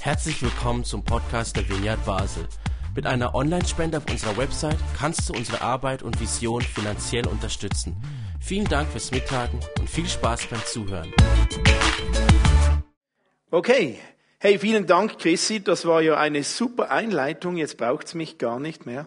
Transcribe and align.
Herzlich 0.00 0.42
willkommen 0.42 0.84
zum 0.84 1.04
Podcast 1.04 1.56
der 1.56 1.68
Vineyard 1.68 2.04
Basel. 2.04 2.46
Mit 2.94 3.06
einer 3.06 3.34
Online-Spende 3.34 3.98
auf 3.98 4.10
unserer 4.10 4.36
Website 4.36 4.78
kannst 4.96 5.28
du 5.28 5.34
unsere 5.34 5.60
Arbeit 5.60 6.02
und 6.02 6.20
Vision 6.20 6.62
finanziell 6.62 7.26
unterstützen. 7.26 7.96
Vielen 8.40 8.66
Dank 8.66 8.88
fürs 8.88 9.10
Mittagen 9.10 9.60
und 9.78 9.90
viel 9.90 10.08
Spaß 10.08 10.46
beim 10.46 10.64
Zuhören. 10.64 11.12
Okay. 13.50 13.98
Hey, 14.38 14.58
vielen 14.58 14.86
Dank, 14.86 15.18
Chrissy. 15.18 15.64
Das 15.64 15.86
war 15.86 16.02
ja 16.02 16.16
eine 16.16 16.44
super 16.44 16.90
Einleitung. 16.90 17.56
Jetzt 17.56 17.78
braucht's 17.78 18.14
mich 18.14 18.38
gar 18.38 18.60
nicht 18.60 18.86
mehr. 18.86 19.06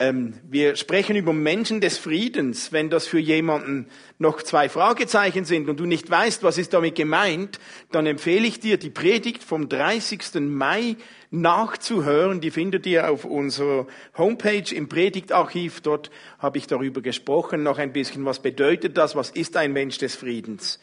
Ähm, 0.00 0.32
wir 0.48 0.76
sprechen 0.76 1.14
über 1.14 1.34
Menschen 1.34 1.82
des 1.82 1.98
Friedens. 1.98 2.72
Wenn 2.72 2.88
das 2.88 3.06
für 3.06 3.18
jemanden 3.18 3.86
noch 4.18 4.42
zwei 4.42 4.70
Fragezeichen 4.70 5.44
sind 5.44 5.68
und 5.68 5.78
du 5.78 5.84
nicht 5.84 6.10
weißt, 6.10 6.42
was 6.42 6.56
ist 6.56 6.72
damit 6.72 6.94
gemeint, 6.94 7.60
dann 7.92 8.06
empfehle 8.06 8.46
ich 8.46 8.60
dir, 8.60 8.78
die 8.78 8.88
Predigt 8.88 9.44
vom 9.44 9.68
30. 9.68 10.40
Mai 10.40 10.96
nachzuhören. 11.30 12.40
Die 12.40 12.50
findet 12.50 12.86
ihr 12.86 13.10
auf 13.10 13.26
unserer 13.26 13.86
Homepage 14.16 14.74
im 14.74 14.88
Predigtarchiv. 14.88 15.82
Dort 15.82 16.10
habe 16.38 16.56
ich 16.56 16.66
darüber 16.66 17.02
gesprochen, 17.02 17.62
noch 17.62 17.76
ein 17.76 17.92
bisschen, 17.92 18.24
was 18.24 18.40
bedeutet 18.40 18.96
das, 18.96 19.14
was 19.14 19.28
ist 19.28 19.54
ein 19.58 19.74
Mensch 19.74 19.98
des 19.98 20.14
Friedens. 20.16 20.80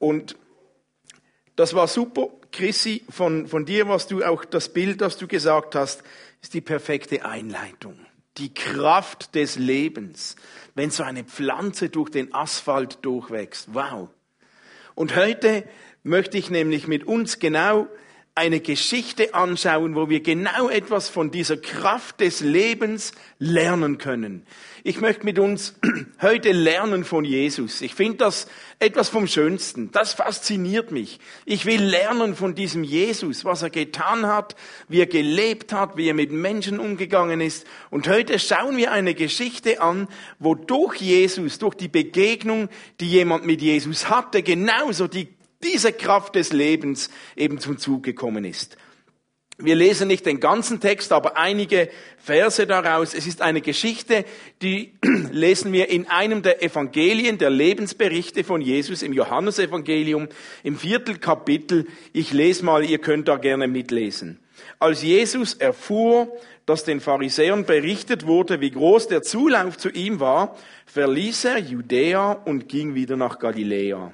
Und 0.00 0.36
das 1.54 1.74
war 1.74 1.86
super, 1.86 2.26
Chrissy, 2.50 3.04
von, 3.08 3.46
von 3.46 3.64
dir, 3.64 3.88
was 3.88 4.08
du 4.08 4.24
auch 4.24 4.44
das 4.44 4.72
Bild, 4.72 5.00
das 5.00 5.16
du 5.16 5.28
gesagt 5.28 5.76
hast, 5.76 6.02
ist 6.42 6.54
die 6.54 6.60
perfekte 6.60 7.24
Einleitung 7.24 8.07
die 8.38 8.54
Kraft 8.54 9.34
des 9.34 9.56
Lebens, 9.56 10.36
wenn 10.74 10.90
so 10.90 11.02
eine 11.02 11.24
Pflanze 11.24 11.88
durch 11.88 12.10
den 12.10 12.32
Asphalt 12.32 12.98
durchwächst. 13.02 13.74
Wow. 13.74 14.10
Und 14.94 15.16
heute 15.16 15.64
möchte 16.02 16.38
ich 16.38 16.50
nämlich 16.50 16.86
mit 16.86 17.04
uns 17.04 17.38
genau 17.38 17.88
eine 18.38 18.60
Geschichte 18.60 19.34
anschauen, 19.34 19.96
wo 19.96 20.08
wir 20.08 20.20
genau 20.20 20.68
etwas 20.68 21.08
von 21.08 21.32
dieser 21.32 21.56
Kraft 21.56 22.20
des 22.20 22.40
Lebens 22.40 23.10
lernen 23.40 23.98
können. 23.98 24.46
Ich 24.84 25.00
möchte 25.00 25.24
mit 25.24 25.40
uns 25.40 25.74
heute 26.22 26.52
lernen 26.52 27.02
von 27.02 27.24
Jesus. 27.24 27.80
Ich 27.80 27.96
finde 27.96 28.18
das 28.18 28.46
etwas 28.78 29.08
vom 29.08 29.26
Schönsten. 29.26 29.90
Das 29.90 30.14
fasziniert 30.14 30.92
mich. 30.92 31.18
Ich 31.46 31.66
will 31.66 31.82
lernen 31.82 32.36
von 32.36 32.54
diesem 32.54 32.84
Jesus, 32.84 33.44
was 33.44 33.62
er 33.62 33.70
getan 33.70 34.24
hat, 34.28 34.54
wie 34.86 35.00
er 35.00 35.06
gelebt 35.06 35.72
hat, 35.72 35.96
wie 35.96 36.06
er 36.06 36.14
mit 36.14 36.30
Menschen 36.30 36.78
umgegangen 36.78 37.40
ist. 37.40 37.66
Und 37.90 38.06
heute 38.06 38.38
schauen 38.38 38.76
wir 38.76 38.92
eine 38.92 39.14
Geschichte 39.14 39.82
an, 39.82 40.06
wo 40.38 40.54
durch 40.54 40.94
Jesus, 40.98 41.58
durch 41.58 41.74
die 41.74 41.88
Begegnung, 41.88 42.68
die 43.00 43.10
jemand 43.10 43.46
mit 43.46 43.60
Jesus 43.62 44.08
hatte, 44.08 44.44
genauso 44.44 45.08
die 45.08 45.26
diese 45.62 45.92
Kraft 45.92 46.34
des 46.34 46.52
Lebens 46.52 47.10
eben 47.36 47.58
zum 47.58 47.78
Zug 47.78 48.02
gekommen 48.02 48.44
ist. 48.44 48.76
Wir 49.60 49.74
lesen 49.74 50.06
nicht 50.06 50.24
den 50.24 50.38
ganzen 50.38 50.78
Text, 50.78 51.10
aber 51.10 51.36
einige 51.36 51.90
Verse 52.16 52.64
daraus. 52.64 53.12
Es 53.12 53.26
ist 53.26 53.42
eine 53.42 53.60
Geschichte, 53.60 54.24
die 54.62 54.92
lesen 55.32 55.72
wir 55.72 55.88
in 55.88 56.06
einem 56.06 56.42
der 56.42 56.62
Evangelien, 56.62 57.38
der 57.38 57.50
Lebensberichte 57.50 58.44
von 58.44 58.60
Jesus 58.60 59.02
im 59.02 59.12
Johannesevangelium 59.12 60.28
im 60.62 60.78
Viertelkapitel. 60.78 61.86
Ich 62.12 62.32
lese 62.32 62.64
mal, 62.64 62.84
ihr 62.84 62.98
könnt 62.98 63.26
da 63.26 63.36
gerne 63.36 63.66
mitlesen. 63.66 64.38
Als 64.78 65.02
Jesus 65.02 65.54
erfuhr, 65.54 66.28
dass 66.64 66.84
den 66.84 67.00
Pharisäern 67.00 67.64
berichtet 67.64 68.28
wurde, 68.28 68.60
wie 68.60 68.70
groß 68.70 69.08
der 69.08 69.22
Zulauf 69.22 69.76
zu 69.76 69.88
ihm 69.88 70.20
war, 70.20 70.56
verließ 70.86 71.46
er 71.46 71.58
Judäa 71.58 72.30
und 72.30 72.68
ging 72.68 72.94
wieder 72.94 73.16
nach 73.16 73.40
Galiläa. 73.40 74.12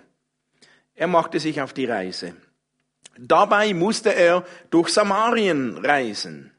Er 0.95 1.07
machte 1.07 1.41
sich 1.41 1.61
auf 1.61 1.73
die 1.73 1.87
Reise. 1.87 2.35
Dabei 3.19 3.75
musste 3.75 4.15
er 4.15 4.45
durch 4.71 4.89
Samarien 4.89 5.79
reisen. 5.79 6.53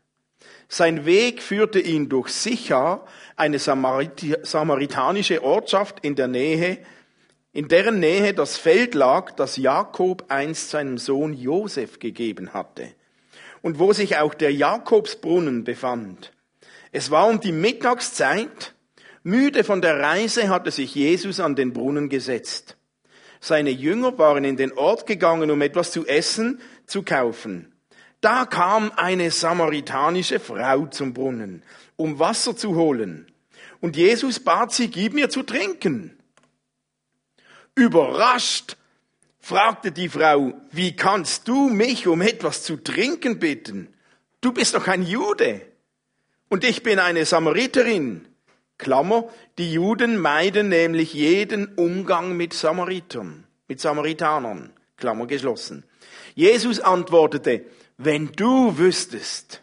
Sein 0.67 1.05
Weg 1.05 1.41
führte 1.41 1.79
ihn 1.79 2.09
durch 2.09 2.29
Sichar, 2.29 3.05
eine 3.35 3.59
samaritanische 3.59 5.43
Ortschaft 5.43 5.99
in 6.01 6.15
der 6.15 6.27
Nähe, 6.27 6.79
in 7.51 7.67
deren 7.67 7.99
Nähe 7.99 8.33
das 8.33 8.57
Feld 8.57 8.95
lag, 8.95 9.31
das 9.31 9.57
Jakob 9.57 10.25
einst 10.29 10.71
seinem 10.71 10.97
Sohn 10.97 11.33
Josef 11.33 11.99
gegeben 11.99 12.53
hatte 12.53 12.93
und 13.61 13.79
wo 13.79 13.93
sich 13.93 14.17
auch 14.17 14.33
der 14.33 14.53
Jakobsbrunnen 14.53 15.63
befand. 15.63 16.33
Es 16.91 17.11
war 17.11 17.27
um 17.27 17.39
die 17.39 17.51
Mittagszeit. 17.51 18.75
Müde 19.23 19.63
von 19.63 19.81
der 19.81 19.99
Reise 19.99 20.49
hatte 20.49 20.69
sich 20.69 20.93
Jesus 20.93 21.39
an 21.39 21.55
den 21.55 21.73
Brunnen 21.73 22.09
gesetzt. 22.09 22.77
Seine 23.45 23.69
Jünger 23.69 24.17
waren 24.17 24.43
in 24.43 24.57
den 24.57 24.73
Ort 24.73 25.05
gegangen, 25.05 25.51
um 25.51 25.61
etwas 25.61 25.91
zu 25.91 26.07
essen 26.07 26.59
zu 26.87 27.03
kaufen. 27.03 27.71
Da 28.19 28.45
kam 28.45 28.91
eine 28.95 29.29
samaritanische 29.29 30.39
Frau 30.39 30.87
zum 30.87 31.13
Brunnen, 31.13 31.61
um 31.95 32.17
Wasser 32.17 32.57
zu 32.57 32.73
holen. 32.73 33.31
Und 33.81 33.97
Jesus 33.97 34.39
bat 34.39 34.73
sie, 34.73 34.87
gib 34.87 35.13
mir 35.13 35.29
zu 35.29 35.43
trinken. 35.43 36.17
Überrascht 37.75 38.77
fragte 39.37 39.91
die 39.91 40.09
Frau, 40.09 40.53
wie 40.71 40.95
kannst 40.95 41.47
du 41.47 41.69
mich 41.69 42.07
um 42.07 42.23
etwas 42.23 42.63
zu 42.63 42.77
trinken 42.77 43.37
bitten? 43.37 43.93
Du 44.41 44.53
bist 44.53 44.73
doch 44.73 44.87
ein 44.87 45.03
Jude 45.03 45.61
und 46.49 46.63
ich 46.63 46.81
bin 46.81 46.97
eine 46.97 47.25
Samariterin. 47.25 48.27
Klammer, 48.77 49.29
die 49.57 49.71
Juden 49.71 50.17
meiden 50.17 50.69
nämlich 50.69 51.13
jeden 51.13 51.73
Umgang 51.75 52.35
mit 52.35 52.53
Samaritern, 52.53 53.45
mit 53.67 53.79
Samaritanern. 53.79 54.73
Klammer 54.97 55.27
geschlossen. 55.27 55.83
Jesus 56.35 56.79
antwortete, 56.79 57.65
wenn 57.97 58.31
du 58.31 58.77
wüsstest, 58.77 59.61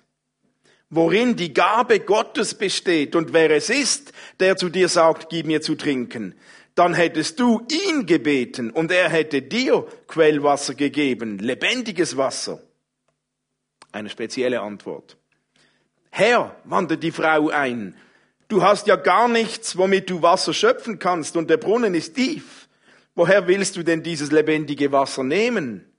worin 0.90 1.36
die 1.36 1.54
Gabe 1.54 2.00
Gottes 2.00 2.54
besteht 2.54 3.16
und 3.16 3.32
wer 3.32 3.50
es 3.50 3.70
ist, 3.70 4.12
der 4.40 4.56
zu 4.56 4.68
dir 4.68 4.88
sagt, 4.88 5.30
gib 5.30 5.46
mir 5.46 5.62
zu 5.62 5.74
trinken, 5.74 6.34
dann 6.74 6.94
hättest 6.94 7.40
du 7.40 7.66
ihn 7.70 8.06
gebeten 8.06 8.70
und 8.70 8.90
er 8.90 9.08
hätte 9.08 9.42
dir 9.42 9.86
Quellwasser 10.06 10.74
gegeben, 10.74 11.38
lebendiges 11.38 12.16
Wasser. 12.16 12.60
Eine 13.90 14.08
spezielle 14.08 14.60
Antwort. 14.60 15.18
Herr, 16.10 16.56
wandte 16.64 16.98
die 16.98 17.10
Frau 17.10 17.48
ein, 17.48 17.94
Du 18.52 18.62
hast 18.62 18.86
ja 18.86 18.96
gar 18.96 19.28
nichts, 19.28 19.78
womit 19.78 20.10
du 20.10 20.20
Wasser 20.20 20.52
schöpfen 20.52 20.98
kannst 20.98 21.38
und 21.38 21.48
der 21.48 21.56
Brunnen 21.56 21.94
ist 21.94 22.16
tief. 22.16 22.68
Woher 23.14 23.46
willst 23.46 23.76
du 23.76 23.82
denn 23.82 24.02
dieses 24.02 24.30
lebendige 24.30 24.92
Wasser 24.92 25.24
nehmen? 25.24 25.90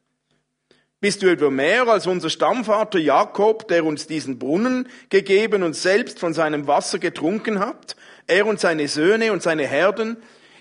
Bist 1.00 1.24
du 1.24 1.32
etwa 1.32 1.50
mehr 1.50 1.88
als 1.88 2.06
unser 2.06 2.30
Stammvater 2.30 3.00
Jakob, 3.00 3.68
der 3.70 3.84
uns 3.84 4.06
diesen 4.06 4.38
Brunnen 4.38 4.88
gegeben 5.10 5.64
und 5.64 5.76
selbst 5.76 6.20
von 6.20 6.36
seinem 6.36 6.68
Wasser 6.68 7.00
getrunken 7.00 7.58
hat? 7.58 7.96
Er 8.28 8.46
und 8.46 8.60
seine 8.60 8.88
Söhne 8.88 9.34
und 9.34 9.42
seine 9.42 9.66
Herden? 9.66 10.18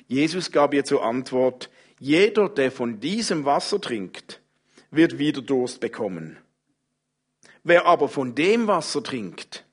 Jesus 0.09 0.51
gab 0.51 0.73
ihr 0.73 0.87
zur 0.87 1.05
Antwort, 1.05 1.69
jeder, 2.01 2.49
der 2.49 2.73
von 2.73 3.01
diesem 3.01 3.45
Wasser 3.45 3.79
trinkt, 3.79 4.41
wird 4.91 5.19
wieder 5.19 5.43
Durst 5.43 5.81
bekommen. 5.81 6.39
Wer 7.65 7.85
aber 7.85 8.09
von 8.09 8.35
dem 8.35 8.67
Wasser 8.67 9.03
trinkt, 9.03 9.67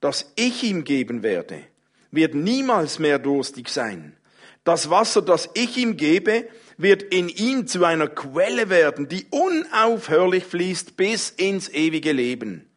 das 0.00 0.32
ich 0.36 0.62
ihm 0.62 0.84
geben 0.84 1.22
werde, 1.22 1.62
wird 2.10 2.34
niemals 2.34 2.98
mehr 2.98 3.18
durstig 3.18 3.68
sein. 3.68 4.16
Das 4.64 4.90
Wasser, 4.90 5.22
das 5.22 5.50
ich 5.54 5.76
ihm 5.76 5.96
gebe, 5.96 6.48
wird 6.76 7.02
in 7.02 7.28
ihm 7.28 7.66
zu 7.66 7.84
einer 7.84 8.08
Quelle 8.08 8.68
werden, 8.70 9.08
die 9.08 9.26
unaufhörlich 9.30 10.44
fließt 10.44 10.96
bis 10.96 11.30
ins 11.30 11.68
ewige 11.68 12.12
Leben. 12.12 12.68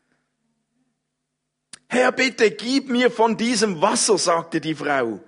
Herr, 1.88 2.12
bitte 2.12 2.52
gib 2.52 2.90
mir 2.90 3.12
von 3.12 3.38
diesem 3.38 3.82
Wasser, 3.82 4.18
sagte 4.18 4.62
die 4.62 4.76
Frau. 4.76 5.20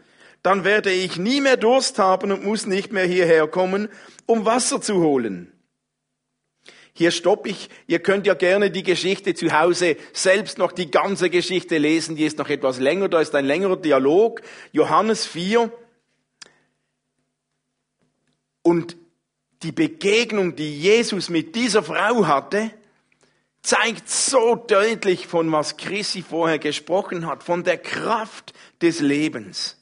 Dann 0.42 0.64
werde 0.64 0.92
ich 0.92 1.18
nie 1.18 1.40
mehr 1.40 1.58
Durst 1.58 2.00
haben 2.00 2.32
und 2.32 2.44
muss 2.44 2.66
nicht 2.66 2.92
mehr 2.92 3.06
hierher 3.06 3.48
kommen, 3.48 3.90
um 4.26 4.46
Wasser 4.46 4.82
zu 4.82 5.02
holen. 5.02 5.53
Hier 6.94 7.10
stoppe 7.10 7.50
ich. 7.50 7.70
Ihr 7.88 8.00
könnt 8.00 8.28
ja 8.28 8.36
gerne 8.36 8.70
die 8.70 8.84
Geschichte 8.84 9.34
zu 9.34 9.52
Hause 9.52 9.98
selbst 10.14 10.60
noch 10.60 10.72
die 10.72 10.92
ganze 10.92 11.32
Geschichte 11.32 11.80
lesen. 11.80 12.16
Die 12.16 12.26
ist 12.26 12.38
noch 12.38 12.50
etwas 12.50 12.80
länger. 12.80 13.10
Da 13.10 13.20
ist 13.20 13.34
ein 13.34 13.46
längerer 13.46 13.78
Dialog. 13.78 14.42
Johannes 14.72 15.26
4. 15.26 15.72
Und 18.62 18.96
die 19.64 19.72
Begegnung, 19.72 20.56
die 20.56 20.80
Jesus 20.80 21.30
mit 21.30 21.56
dieser 21.56 21.82
Frau 21.82 22.28
hatte, 22.28 22.70
zeigt 23.64 24.10
so 24.10 24.56
deutlich, 24.56 25.26
von 25.26 25.52
was 25.52 25.78
Chrissy 25.78 26.22
vorher 26.22 26.60
gesprochen 26.60 27.26
hat, 27.26 27.44
von 27.44 27.64
der 27.64 27.78
Kraft 27.78 28.54
des 28.82 29.00
Lebens. 29.00 29.82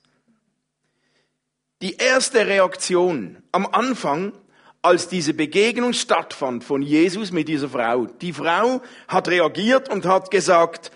Die 1.82 1.96
erste 1.98 2.46
Reaktion 2.46 3.42
am 3.52 3.66
Anfang 3.66 4.34
als 4.82 5.08
diese 5.08 5.34
Begegnung 5.34 5.94
stattfand 5.94 6.64
von 6.64 6.82
Jesus 6.82 7.32
mit 7.32 7.48
dieser 7.48 7.70
Frau. 7.70 8.06
Die 8.06 8.34
Frau 8.34 8.82
hat 9.08 9.28
reagiert 9.28 9.90
und 9.90 10.06
hat 10.06 10.32
gesagt, 10.32 10.92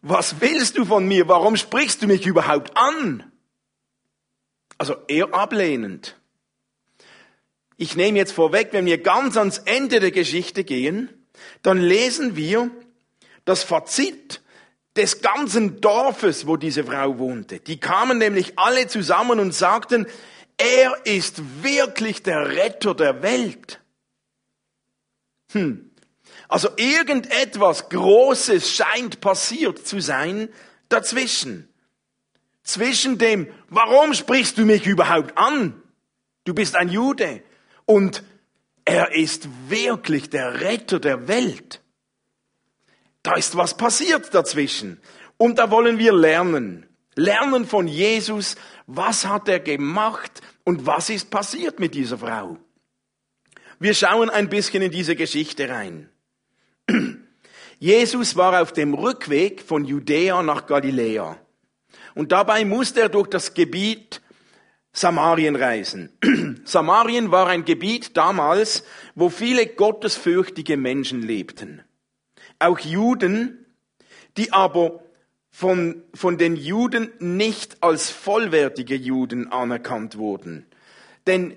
was 0.00 0.40
willst 0.40 0.76
du 0.76 0.84
von 0.84 1.06
mir? 1.06 1.28
Warum 1.28 1.56
sprichst 1.56 2.02
du 2.02 2.06
mich 2.08 2.26
überhaupt 2.26 2.76
an? 2.76 3.30
Also 4.78 4.96
eher 5.06 5.32
ablehnend. 5.32 6.16
ich 7.76 7.96
nehme 7.96 8.18
jetzt 8.18 8.32
vorweg, 8.32 8.68
wenn 8.72 8.86
wir 8.86 8.98
ganz 8.98 9.36
ans 9.36 9.58
Ende 9.58 10.00
der 10.00 10.10
Geschichte 10.10 10.64
gehen, 10.64 11.08
dann 11.62 11.78
lesen 11.80 12.36
wir 12.36 12.70
das 13.44 13.64
Fazit 13.64 14.40
des 14.96 15.20
ganzen 15.20 15.80
Dorfes, 15.80 16.46
wo 16.46 16.56
diese 16.56 16.84
Frau 16.84 17.18
wohnte. 17.18 17.60
Die 17.60 17.78
kamen 17.78 18.18
nämlich 18.18 18.58
alle 18.58 18.86
zusammen 18.88 19.40
und 19.40 19.52
sagten, 19.52 20.06
er 20.56 21.06
ist 21.06 21.62
wirklich 21.62 22.22
der 22.22 22.48
Retter 22.48 22.94
der 22.94 23.22
Welt. 23.22 23.80
Hm. 25.52 25.90
Also 26.48 26.68
irgendetwas 26.76 27.88
Großes 27.88 28.70
scheint 28.70 29.20
passiert 29.20 29.86
zu 29.86 30.00
sein 30.00 30.48
dazwischen. 30.88 31.68
Zwischen 32.62 33.18
dem, 33.18 33.48
warum 33.68 34.14
sprichst 34.14 34.58
du 34.58 34.64
mich 34.64 34.86
überhaupt 34.86 35.36
an? 35.36 35.82
Du 36.44 36.54
bist 36.54 36.76
ein 36.76 36.88
Jude. 36.88 37.42
Und 37.86 38.22
er 38.84 39.14
ist 39.14 39.48
wirklich 39.68 40.30
der 40.30 40.60
Retter 40.60 41.00
der 41.00 41.28
Welt. 41.28 41.80
Da 43.22 43.34
ist 43.34 43.56
was 43.56 43.76
passiert 43.76 44.34
dazwischen. 44.34 45.00
Und 45.36 45.58
da 45.58 45.70
wollen 45.70 45.98
wir 45.98 46.12
lernen. 46.12 46.86
Lernen 47.14 47.66
von 47.66 47.86
Jesus, 47.86 48.56
was 48.96 49.26
hat 49.26 49.48
er 49.48 49.60
gemacht 49.60 50.40
und 50.64 50.86
was 50.86 51.10
ist 51.10 51.30
passiert 51.30 51.80
mit 51.80 51.94
dieser 51.94 52.18
Frau. 52.18 52.58
Wir 53.78 53.94
schauen 53.94 54.30
ein 54.30 54.48
bisschen 54.48 54.82
in 54.82 54.90
diese 54.90 55.16
Geschichte 55.16 55.68
rein. 55.68 56.08
Jesus 57.78 58.36
war 58.36 58.62
auf 58.62 58.72
dem 58.72 58.94
Rückweg 58.94 59.60
von 59.60 59.84
Judäa 59.84 60.42
nach 60.42 60.66
Galiläa. 60.66 61.36
Und 62.14 62.30
dabei 62.30 62.64
musste 62.64 63.00
er 63.00 63.08
durch 63.08 63.28
das 63.28 63.54
Gebiet 63.54 64.20
Samarien 64.92 65.56
reisen. 65.56 66.12
Samarien 66.64 67.30
war 67.30 67.46
ein 67.48 67.64
Gebiet 67.64 68.16
damals, 68.16 68.84
wo 69.14 69.30
viele 69.30 69.66
gottesfürchtige 69.66 70.76
Menschen 70.76 71.22
lebten. 71.22 71.82
Auch 72.58 72.78
Juden, 72.78 73.66
die 74.36 74.52
aber 74.52 75.02
von, 75.52 76.02
von 76.14 76.38
den 76.38 76.56
Juden 76.56 77.12
nicht 77.20 77.76
als 77.82 78.10
vollwertige 78.10 78.96
Juden 78.96 79.52
anerkannt 79.52 80.16
wurden. 80.16 80.66
Denn 81.26 81.54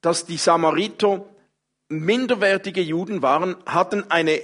dass 0.00 0.24
die 0.24 0.36
Samariter 0.36 1.24
minderwertige 1.88 2.80
Juden 2.80 3.22
waren, 3.22 3.56
hatten 3.66 4.10
eine 4.10 4.40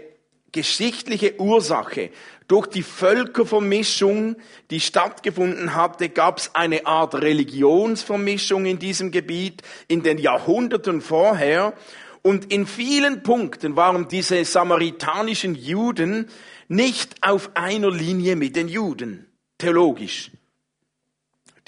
geschichtliche 0.52 1.40
Ursache. 1.40 2.10
Durch 2.46 2.66
die 2.66 2.82
Völkervermischung, 2.82 4.36
die 4.70 4.80
stattgefunden 4.80 5.74
hatte, 5.74 6.10
gab 6.10 6.38
es 6.38 6.54
eine 6.54 6.86
Art 6.86 7.14
Religionsvermischung 7.14 8.66
in 8.66 8.78
diesem 8.78 9.10
Gebiet 9.10 9.62
in 9.88 10.02
den 10.02 10.18
Jahrhunderten 10.18 11.00
vorher. 11.00 11.72
Und 12.20 12.52
in 12.52 12.66
vielen 12.66 13.22
Punkten 13.22 13.74
waren 13.74 14.08
diese 14.08 14.44
samaritanischen 14.44 15.54
Juden 15.54 16.28
nicht 16.72 17.22
auf 17.22 17.50
einer 17.54 17.90
Linie 17.90 18.34
mit 18.36 18.56
den 18.56 18.68
Juden, 18.68 19.26
theologisch. 19.58 20.30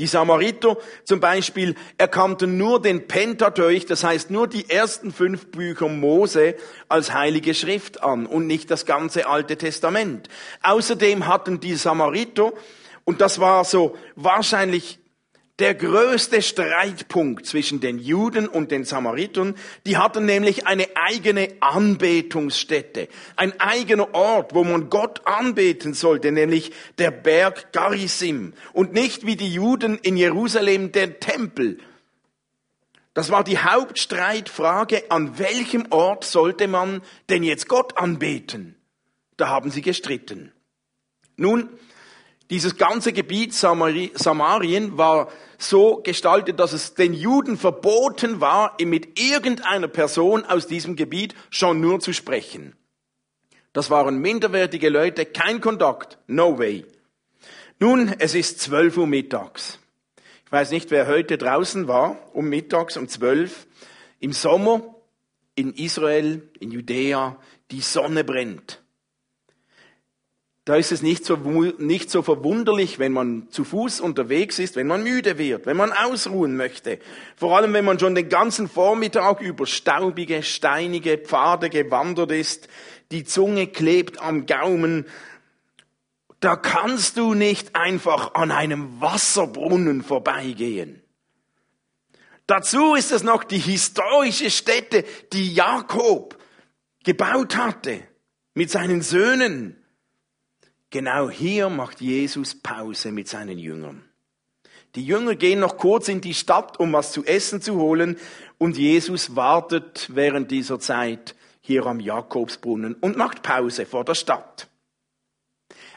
Die 0.00 0.08
Samariter 0.08 0.76
zum 1.04 1.20
Beispiel 1.20 1.76
erkannten 1.98 2.56
nur 2.56 2.82
den 2.82 3.06
Pentateuch, 3.06 3.86
das 3.86 4.02
heißt 4.02 4.30
nur 4.30 4.48
die 4.48 4.68
ersten 4.68 5.12
fünf 5.12 5.52
Bücher 5.52 5.88
Mose 5.88 6.56
als 6.88 7.12
heilige 7.12 7.54
Schrift 7.54 8.02
an 8.02 8.26
und 8.26 8.48
nicht 8.48 8.72
das 8.72 8.86
ganze 8.86 9.28
Alte 9.28 9.56
Testament. 9.56 10.28
Außerdem 10.62 11.28
hatten 11.28 11.60
die 11.60 11.76
Samariter, 11.76 12.52
und 13.04 13.20
das 13.20 13.38
war 13.38 13.64
so 13.64 13.96
wahrscheinlich 14.16 14.98
der 15.60 15.74
größte 15.74 16.42
Streitpunkt 16.42 17.46
zwischen 17.46 17.80
den 17.80 17.98
Juden 17.98 18.48
und 18.48 18.72
den 18.72 18.84
Samaritern, 18.84 19.54
die 19.86 19.96
hatten 19.96 20.24
nämlich 20.24 20.66
eine 20.66 20.88
eigene 20.96 21.48
Anbetungsstätte, 21.60 23.08
ein 23.36 23.58
eigener 23.60 24.14
Ort, 24.14 24.54
wo 24.54 24.64
man 24.64 24.90
Gott 24.90 25.26
anbeten 25.26 25.94
sollte, 25.94 26.32
nämlich 26.32 26.72
der 26.98 27.12
Berg 27.12 27.72
Garizim 27.72 28.52
und 28.72 28.94
nicht 28.94 29.26
wie 29.26 29.36
die 29.36 29.52
Juden 29.52 29.96
in 29.98 30.16
Jerusalem 30.16 30.90
der 30.90 31.20
Tempel. 31.20 31.78
Das 33.14 33.30
war 33.30 33.44
die 33.44 33.58
Hauptstreitfrage, 33.58 35.04
an 35.10 35.38
welchem 35.38 35.86
Ort 35.90 36.24
sollte 36.24 36.66
man 36.66 37.00
denn 37.28 37.44
jetzt 37.44 37.68
Gott 37.68 37.96
anbeten? 37.96 38.74
Da 39.36 39.48
haben 39.48 39.70
sie 39.70 39.82
gestritten. 39.82 40.52
Nun, 41.36 41.68
dieses 42.50 42.76
ganze 42.76 43.12
Gebiet 43.12 43.54
Samarien 43.54 44.98
war 44.98 45.28
so 45.58 46.02
gestaltet, 46.02 46.60
dass 46.60 46.72
es 46.72 46.94
den 46.94 47.14
Juden 47.14 47.56
verboten 47.56 48.40
war, 48.40 48.76
mit 48.84 49.18
irgendeiner 49.18 49.88
Person 49.88 50.44
aus 50.44 50.66
diesem 50.66 50.94
Gebiet 50.94 51.34
schon 51.50 51.80
nur 51.80 52.00
zu 52.00 52.12
sprechen. 52.12 52.76
Das 53.72 53.90
waren 53.90 54.18
minderwertige 54.18 54.88
Leute, 54.88 55.26
kein 55.26 55.60
Kontakt, 55.60 56.18
no 56.26 56.58
way. 56.58 56.84
Nun, 57.80 58.14
es 58.18 58.34
ist 58.34 58.60
12 58.60 58.98
Uhr 58.98 59.06
mittags. 59.06 59.80
Ich 60.44 60.52
weiß 60.52 60.70
nicht, 60.70 60.90
wer 60.90 61.08
heute 61.08 61.38
draußen 61.38 61.88
war, 61.88 62.18
um 62.34 62.48
mittags 62.48 62.96
um 62.96 63.08
12. 63.08 63.66
Im 64.20 64.32
Sommer 64.32 64.94
in 65.56 65.72
Israel, 65.72 66.48
in 66.60 66.70
Judäa, 66.70 67.36
die 67.70 67.80
Sonne 67.80 68.22
brennt. 68.22 68.83
Da 70.64 70.76
ist 70.76 70.92
es 70.92 71.02
nicht 71.02 71.26
so, 71.26 71.36
nicht 71.36 72.10
so 72.10 72.22
verwunderlich, 72.22 72.98
wenn 72.98 73.12
man 73.12 73.50
zu 73.50 73.64
Fuß 73.64 74.00
unterwegs 74.00 74.58
ist, 74.58 74.76
wenn 74.76 74.86
man 74.86 75.02
müde 75.02 75.36
wird, 75.36 75.66
wenn 75.66 75.76
man 75.76 75.92
ausruhen 75.92 76.56
möchte. 76.56 76.98
Vor 77.36 77.54
allem, 77.54 77.74
wenn 77.74 77.84
man 77.84 77.98
schon 77.98 78.14
den 78.14 78.30
ganzen 78.30 78.66
Vormittag 78.66 79.42
über 79.42 79.66
staubige, 79.66 80.42
steinige 80.42 81.18
Pfade 81.18 81.68
gewandert 81.68 82.30
ist, 82.32 82.68
die 83.10 83.24
Zunge 83.24 83.66
klebt 83.66 84.22
am 84.22 84.46
Gaumen. 84.46 85.04
Da 86.40 86.56
kannst 86.56 87.18
du 87.18 87.34
nicht 87.34 87.76
einfach 87.76 88.32
an 88.32 88.50
einem 88.50 89.02
Wasserbrunnen 89.02 90.02
vorbeigehen. 90.02 91.02
Dazu 92.46 92.94
ist 92.94 93.12
es 93.12 93.22
noch 93.22 93.44
die 93.44 93.58
historische 93.58 94.50
Stätte, 94.50 95.04
die 95.34 95.52
Jakob 95.52 96.38
gebaut 97.04 97.56
hatte 97.56 98.00
mit 98.54 98.70
seinen 98.70 99.02
Söhnen. 99.02 99.83
Genau 100.94 101.28
hier 101.28 101.70
macht 101.70 102.00
Jesus 102.00 102.54
Pause 102.54 103.10
mit 103.10 103.26
seinen 103.26 103.58
Jüngern. 103.58 104.08
Die 104.94 105.04
Jünger 105.04 105.34
gehen 105.34 105.58
noch 105.58 105.76
kurz 105.76 106.06
in 106.06 106.20
die 106.20 106.34
Stadt, 106.34 106.78
um 106.78 106.92
was 106.92 107.10
zu 107.10 107.24
essen 107.24 107.60
zu 107.60 107.74
holen, 107.74 108.16
und 108.58 108.76
Jesus 108.76 109.34
wartet 109.34 110.08
während 110.14 110.52
dieser 110.52 110.78
Zeit 110.78 111.34
hier 111.60 111.84
am 111.86 111.98
Jakobsbrunnen 111.98 112.94
und 112.94 113.16
macht 113.16 113.42
Pause 113.42 113.86
vor 113.86 114.04
der 114.04 114.14
Stadt. 114.14 114.68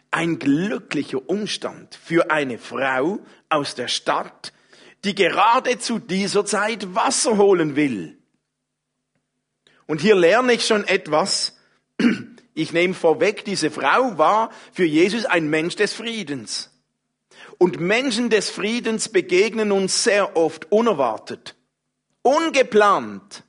Ein 0.09 0.39
glücklicher 0.39 1.29
Umstand 1.29 1.93
für 1.93 2.31
eine 2.31 2.57
Frau 2.57 3.19
aus 3.49 3.75
der 3.75 3.89
Stadt, 3.89 4.51
die 5.03 5.13
gerade 5.13 5.77
zu 5.77 5.99
dieser 5.99 6.43
Zeit 6.43 6.95
Wasser 6.95 7.37
holen 7.37 7.75
will. 7.75 8.17
Und 9.85 10.01
hier 10.01 10.15
lerne 10.15 10.53
ich 10.53 10.65
schon 10.65 10.87
etwas 10.87 11.55
ich 12.57 12.73
nehme 12.73 12.95
vorweg, 12.95 13.45
diese 13.45 13.69
Frau 13.69 14.17
war 14.17 14.49
für 14.73 14.83
Jesus 14.83 15.25
ein 15.25 15.47
Mensch 15.47 15.75
des 15.75 15.93
Friedens. 15.93 16.71
Und 17.59 17.79
Menschen 17.79 18.29
des 18.29 18.49
Friedens 18.49 19.09
begegnen 19.09 19.71
uns 19.71 20.03
sehr 20.03 20.35
oft 20.35 20.71
unerwartet, 20.71 21.55
ungeplant, 22.23 23.43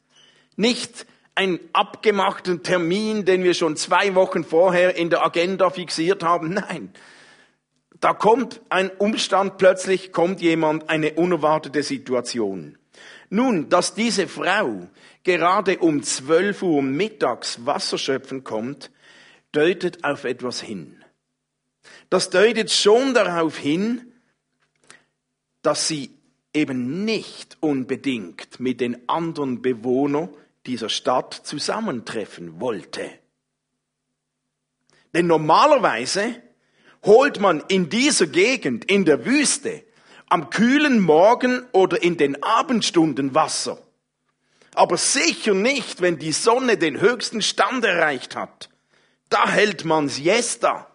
nicht 0.57 1.07
ein 1.35 1.59
abgemachten 1.73 2.63
Termin, 2.63 3.25
den 3.25 3.45
wir 3.45 3.55
schon 3.55 3.77
zwei 3.77 4.15
Wochen 4.15 4.45
vorher 4.45 4.97
in 4.97 5.09
der 5.09 5.25
Agenda 5.25 5.71
fixiert 5.71 6.23
haben. 6.23 6.53
Nein, 6.55 6.93
da 8.01 8.13
kommt 8.13 8.61
ein 8.69 8.91
Umstand, 8.91 9.57
plötzlich 9.57 10.13
kommt 10.13 10.43
jemand, 10.43 10.91
eine 10.91 11.15
unerwartete 11.15 11.83
Situation. 11.83 12.77
Nun, 13.31 13.69
dass 13.71 13.95
diese 13.95 14.29
Frau 14.29 14.89
gerade 15.23 15.79
um 15.79 16.03
12 16.03 16.63
Uhr 16.63 16.83
mittags 16.83 17.65
Wasser 17.65 17.99
schöpfen 17.99 18.45
kommt, 18.45 18.91
deutet 19.59 20.05
auf 20.05 20.23
etwas 20.23 20.61
hin. 20.61 21.03
Das 22.11 22.31
deutet 22.31 22.71
schon 22.71 23.13
darauf 23.13 23.59
hin, 23.59 24.13
dass 25.63 25.89
sie 25.89 26.11
eben 26.55 27.05
nicht 27.05 27.57
unbedingt 27.59 28.61
mit 28.61 28.81
den 28.81 29.09
anderen 29.09 29.61
Bewohnern 29.61 30.29
dieser 30.65 30.89
Stadt 30.89 31.35
zusammentreffen 31.35 32.61
wollte. 32.61 33.11
Denn 35.13 35.27
normalerweise 35.27 36.41
holt 37.05 37.41
man 37.41 37.65
in 37.67 37.91
dieser 37.91 38.29
Gegend, 38.29 38.85
in 38.85 39.05
der 39.05 39.27
Wüste, 39.27 39.83
am 40.29 40.51
kühlen 40.51 41.01
Morgen 41.01 41.67
oder 41.73 42.01
in 42.01 42.17
den 42.17 42.41
Abendstunden 42.45 43.35
Wasser. 43.35 43.83
Aber 44.75 44.97
sicher 44.97 45.55
nicht, 45.55 46.01
wenn 46.01 46.21
die 46.21 46.33
Sonne 46.33 46.77
den 46.79 47.01
höchsten 47.01 47.43
Stand 47.43 47.85
erreicht 47.85 48.37
hat 48.37 48.69
da 49.29 49.49
hält 49.49 49.85
man 49.85 50.09
Siesta. 50.09 50.87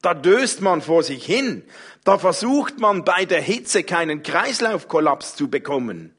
Da 0.00 0.14
döst 0.14 0.60
man 0.60 0.82
vor 0.82 1.02
sich 1.02 1.24
hin. 1.24 1.62
Da 2.04 2.18
versucht 2.18 2.78
man 2.78 3.04
bei 3.04 3.24
der 3.24 3.40
Hitze 3.40 3.84
keinen 3.84 4.22
Kreislaufkollaps 4.22 5.36
zu 5.36 5.48
bekommen. 5.48 6.14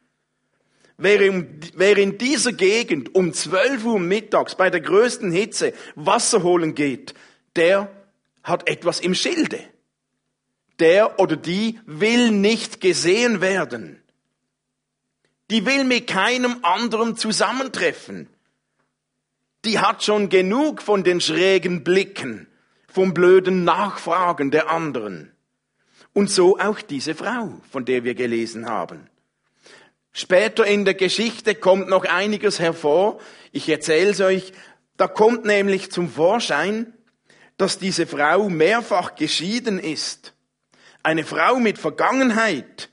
wer, 0.98 1.46
wer 1.76 1.98
in 1.98 2.18
dieser 2.18 2.54
Gegend 2.54 3.14
um 3.16 3.34
12 3.34 3.86
Uhr 3.86 4.00
mittags 4.00 4.56
bei 4.56 4.70
der 4.70 4.82
größten 4.82 5.32
Hitze 5.32 5.74
Wasser 5.96 6.44
holen 6.44 6.76
geht, 6.76 7.14
der 7.56 7.90
hat 8.44 8.70
etwas 8.70 9.00
im 9.00 9.14
Schilde. 9.14 9.60
Der 10.80 11.20
oder 11.20 11.36
die 11.36 11.80
will 11.86 12.32
nicht 12.32 12.82
gesehen 12.82 13.42
werden. 13.42 14.02
Die 15.52 15.66
will 15.66 15.84
mit 15.84 16.08
keinem 16.08 16.60
anderen 16.64 17.16
zusammentreffen. 17.16 18.28
Die 19.66 19.80
hat 19.80 20.04
schon 20.04 20.30
genug 20.30 20.82
von 20.82 21.04
den 21.04 21.22
schrägen 21.22 21.84
Blicken, 21.84 22.48
vom 22.88 23.14
blöden 23.14 23.64
Nachfragen 23.64 24.52
der 24.52 24.70
anderen. 24.70 25.32
Und 26.12 26.30
so 26.30 26.60
auch 26.60 26.82
diese 26.82 27.16
Frau, 27.16 27.62
von 27.72 27.86
der 27.86 28.04
wir 28.04 28.14
gelesen 28.14 28.68
haben. 28.68 29.10
Später 30.12 30.66
in 30.66 30.86
der 30.86 30.94
Geschichte 30.94 31.56
kommt 31.56 31.90
noch 31.90 32.06
einiges 32.06 32.60
hervor. 32.60 33.20
Ich 33.52 33.68
erzähle 33.68 34.12
es 34.12 34.22
euch. 34.22 34.54
Da 34.96 35.08
kommt 35.08 35.44
nämlich 35.44 35.92
zum 35.92 36.08
Vorschein, 36.08 36.94
dass 37.58 37.80
diese 37.80 38.06
Frau 38.06 38.48
mehrfach 38.50 39.16
geschieden 39.16 39.80
ist. 39.80 40.34
Eine 41.02 41.24
Frau 41.24 41.60
mit 41.60 41.80
Vergangenheit. 41.80 42.90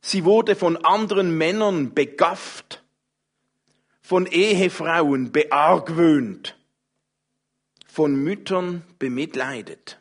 Sie 0.00 0.24
wurde 0.24 0.56
von 0.56 0.76
anderen 0.78 1.36
Männern 1.36 1.94
begafft, 1.94 2.79
von 4.10 4.26
Ehefrauen 4.26 5.30
beargwöhnt, 5.30 6.58
von 7.86 8.16
Müttern 8.16 8.82
bemitleidet, 8.98 10.00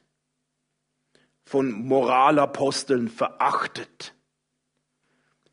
von 1.46 1.72
Moralaposteln 1.72 3.08
verachtet. 3.08 4.16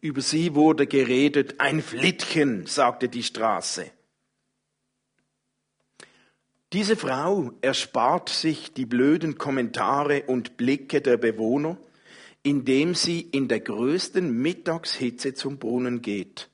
Über 0.00 0.22
sie 0.22 0.54
wurde 0.54 0.86
geredet, 0.86 1.60
ein 1.60 1.82
Flittchen, 1.82 2.64
sagte 2.64 3.10
die 3.10 3.25
Straße. 3.25 3.90
Diese 6.72 6.96
Frau 6.96 7.52
erspart 7.60 8.30
sich 8.30 8.72
die 8.72 8.86
blöden 8.86 9.36
Kommentare 9.36 10.22
und 10.22 10.56
Blicke 10.56 11.02
der 11.02 11.18
Bewohner, 11.18 11.76
indem 12.42 12.94
sie 12.94 13.20
in 13.20 13.48
der 13.48 13.60
größten 13.60 14.32
Mittagshitze 14.32 15.34
zum 15.34 15.58
Brunnen 15.58 16.00
geht, 16.00 16.48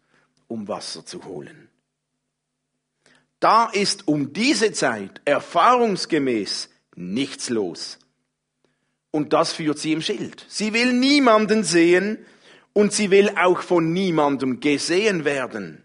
um 0.49 0.67
Wasser 0.67 1.07
zu 1.07 1.25
holen. 1.27 1.62
Da 3.43 3.67
ist 3.67 4.07
um 4.07 4.33
diese 4.33 4.71
Zeit 4.71 5.21
erfahrungsgemäß 5.25 6.71
nichts 6.95 7.51
los. 7.51 7.99
Und 9.11 9.33
das 9.33 9.53
führt 9.53 9.81
sie 9.81 9.93
im 9.93 10.01
Schild. 10.01 10.47
Sie 10.47 10.73
will 10.73 10.93
niemanden 10.93 11.65
sehen 11.65 12.19
und 12.73 12.93
sie 12.93 13.11
will 13.11 13.33
auch 13.37 13.63
von 13.63 13.93
niemandem 13.93 14.61
gesehen 14.61 15.25
werden. 15.25 15.83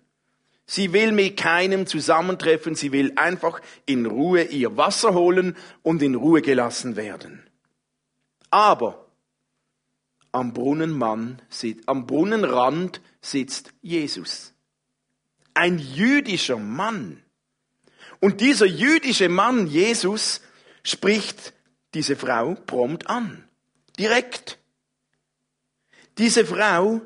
Sie 0.68 0.94
will 0.94 1.12
mit 1.12 1.38
keinem 1.38 1.88
zusammentreffen, 1.88 2.76
sie 2.76 2.92
will 2.92 3.14
einfach 3.16 3.60
in 3.88 4.06
Ruhe 4.06 4.44
ihr 4.44 4.78
Wasser 4.78 5.16
holen 5.16 5.58
und 5.82 6.04
in 6.04 6.14
Ruhe 6.14 6.44
gelassen 6.44 6.96
werden. 6.96 7.42
Aber 8.52 9.08
am 10.32 10.54
Brunnenmann, 10.54 11.42
am 11.88 12.06
Brunnenrand 12.06 13.02
sitzt 13.20 13.74
Jesus. 13.82 14.54
Ein 15.56 15.80
jüdischer 15.80 16.58
Mann. 16.58 17.24
Und 18.20 18.42
dieser 18.42 18.66
jüdische 18.66 19.30
Mann, 19.30 19.68
Jesus, 19.68 20.42
spricht 20.84 21.54
diese 21.94 22.16
Frau 22.16 22.56
prompt 22.56 23.10
an. 23.10 23.48
Direkt. 23.98 24.60
Diese 26.18 26.46
Frau, 26.46 27.02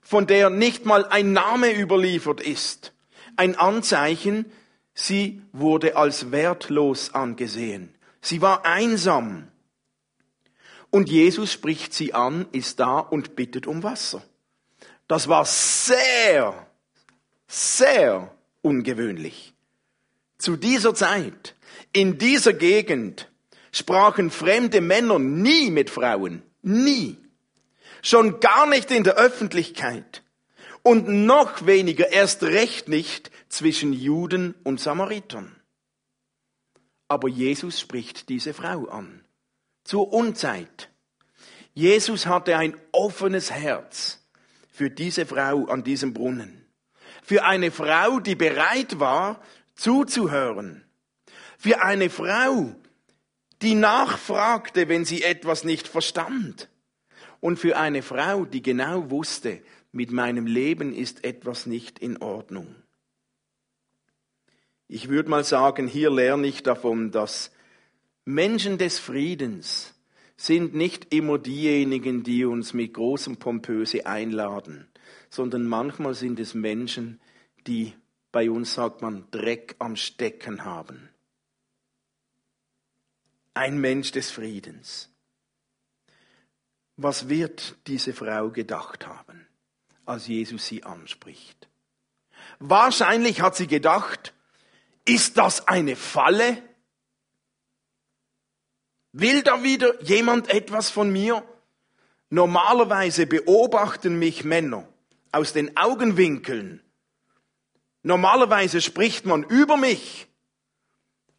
von 0.00 0.26
der 0.26 0.50
nicht 0.50 0.86
mal 0.86 1.06
ein 1.06 1.32
Name 1.32 1.72
überliefert 1.72 2.40
ist, 2.40 2.92
ein 3.36 3.56
Anzeichen, 3.56 4.50
sie 4.94 5.42
wurde 5.52 5.96
als 5.96 6.30
wertlos 6.30 7.14
angesehen. 7.14 7.94
Sie 8.20 8.40
war 8.40 8.64
einsam. 8.64 9.48
Und 10.90 11.10
Jesus 11.10 11.52
spricht 11.52 11.92
sie 11.92 12.14
an, 12.14 12.46
ist 12.52 12.78
da 12.80 12.98
und 12.98 13.34
bittet 13.36 13.66
um 13.66 13.82
Wasser. 13.82 14.22
Das 15.08 15.28
war 15.28 15.44
sehr, 15.44 16.66
sehr 17.48 18.34
ungewöhnlich. 18.62 19.53
Zu 20.44 20.56
dieser 20.56 20.94
Zeit, 20.94 21.54
in 21.94 22.18
dieser 22.18 22.52
Gegend, 22.52 23.30
sprachen 23.72 24.30
fremde 24.30 24.82
Männer 24.82 25.18
nie 25.18 25.70
mit 25.70 25.88
Frauen. 25.88 26.42
Nie. 26.60 27.16
Schon 28.02 28.40
gar 28.40 28.66
nicht 28.66 28.90
in 28.90 29.04
der 29.04 29.14
Öffentlichkeit. 29.14 30.22
Und 30.82 31.08
noch 31.08 31.64
weniger, 31.64 32.12
erst 32.12 32.42
recht 32.42 32.88
nicht 32.88 33.30
zwischen 33.48 33.94
Juden 33.94 34.54
und 34.64 34.80
Samaritern. 34.80 35.56
Aber 37.08 37.28
Jesus 37.28 37.80
spricht 37.80 38.28
diese 38.28 38.52
Frau 38.52 38.84
an 38.88 39.24
zur 39.82 40.12
Unzeit. 40.12 40.90
Jesus 41.72 42.26
hatte 42.26 42.58
ein 42.58 42.76
offenes 42.92 43.50
Herz 43.50 44.20
für 44.70 44.90
diese 44.90 45.24
Frau 45.24 45.64
an 45.68 45.84
diesem 45.84 46.12
Brunnen. 46.12 46.66
Für 47.22 47.44
eine 47.44 47.70
Frau, 47.70 48.20
die 48.20 48.34
bereit 48.34 49.00
war, 49.00 49.40
zuzuhören. 49.74 50.84
Für 51.58 51.82
eine 51.82 52.10
Frau, 52.10 52.74
die 53.62 53.74
nachfragte, 53.74 54.88
wenn 54.88 55.04
sie 55.04 55.22
etwas 55.22 55.64
nicht 55.64 55.88
verstand. 55.88 56.68
Und 57.40 57.58
für 57.58 57.76
eine 57.76 58.02
Frau, 58.02 58.44
die 58.44 58.62
genau 58.62 59.10
wusste, 59.10 59.60
mit 59.92 60.10
meinem 60.10 60.46
Leben 60.46 60.92
ist 60.92 61.24
etwas 61.24 61.66
nicht 61.66 61.98
in 61.98 62.16
Ordnung. 62.18 62.74
Ich 64.88 65.08
würde 65.08 65.30
mal 65.30 65.44
sagen, 65.44 65.86
hier 65.86 66.10
lerne 66.10 66.46
ich 66.46 66.62
davon, 66.62 67.10
dass 67.10 67.52
Menschen 68.24 68.78
des 68.78 68.98
Friedens 68.98 69.94
sind 70.36 70.74
nicht 70.74 71.14
immer 71.14 71.38
diejenigen, 71.38 72.22
die 72.22 72.44
uns 72.44 72.74
mit 72.74 72.94
großem 72.94 73.36
Pompöse 73.36 74.06
einladen, 74.06 74.88
sondern 75.30 75.64
manchmal 75.64 76.14
sind 76.14 76.40
es 76.40 76.54
Menschen, 76.54 77.20
die 77.66 77.94
bei 78.34 78.50
uns 78.50 78.74
sagt 78.74 79.00
man 79.00 79.30
Dreck 79.30 79.76
am 79.78 79.94
Stecken 79.94 80.64
haben. 80.64 81.08
Ein 83.54 83.78
Mensch 83.78 84.10
des 84.10 84.32
Friedens. 84.32 85.08
Was 86.96 87.28
wird 87.28 87.76
diese 87.86 88.12
Frau 88.12 88.50
gedacht 88.50 89.06
haben, 89.06 89.46
als 90.04 90.26
Jesus 90.26 90.66
sie 90.66 90.82
anspricht? 90.82 91.68
Wahrscheinlich 92.58 93.40
hat 93.40 93.54
sie 93.54 93.68
gedacht, 93.68 94.34
ist 95.04 95.38
das 95.38 95.68
eine 95.68 95.94
Falle? 95.94 96.60
Will 99.12 99.44
da 99.44 99.62
wieder 99.62 100.02
jemand 100.02 100.50
etwas 100.50 100.90
von 100.90 101.12
mir? 101.12 101.48
Normalerweise 102.30 103.28
beobachten 103.28 104.18
mich 104.18 104.42
Männer 104.42 104.88
aus 105.30 105.52
den 105.52 105.76
Augenwinkeln. 105.76 106.83
Normalerweise 108.04 108.82
spricht 108.82 109.24
man 109.24 109.42
über 109.42 109.76
mich. 109.76 110.28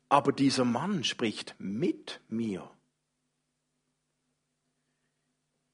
Aber 0.09 0.31
dieser 0.31 0.65
Mann 0.65 1.03
spricht 1.03 1.55
mit 1.59 2.19
mir. 2.27 2.69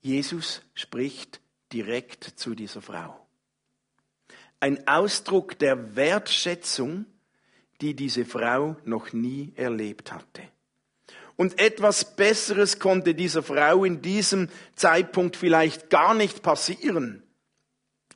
Jesus 0.01 0.61
spricht 0.73 1.39
direkt 1.71 2.23
zu 2.23 2.55
dieser 2.55 2.81
Frau. 2.81 3.25
Ein 4.59 4.85
Ausdruck 4.87 5.57
der 5.59 5.95
Wertschätzung, 5.95 7.05
die 7.79 7.95
diese 7.95 8.25
Frau 8.25 8.75
noch 8.83 9.13
nie 9.13 9.53
erlebt 9.55 10.11
hatte. 10.11 10.43
Und 11.37 11.59
etwas 11.59 12.15
Besseres 12.15 12.79
konnte 12.79 13.15
dieser 13.15 13.43
Frau 13.43 13.85
in 13.85 14.01
diesem 14.01 14.49
Zeitpunkt 14.75 15.37
vielleicht 15.37 15.89
gar 15.89 16.13
nicht 16.13 16.43
passieren. 16.43 17.20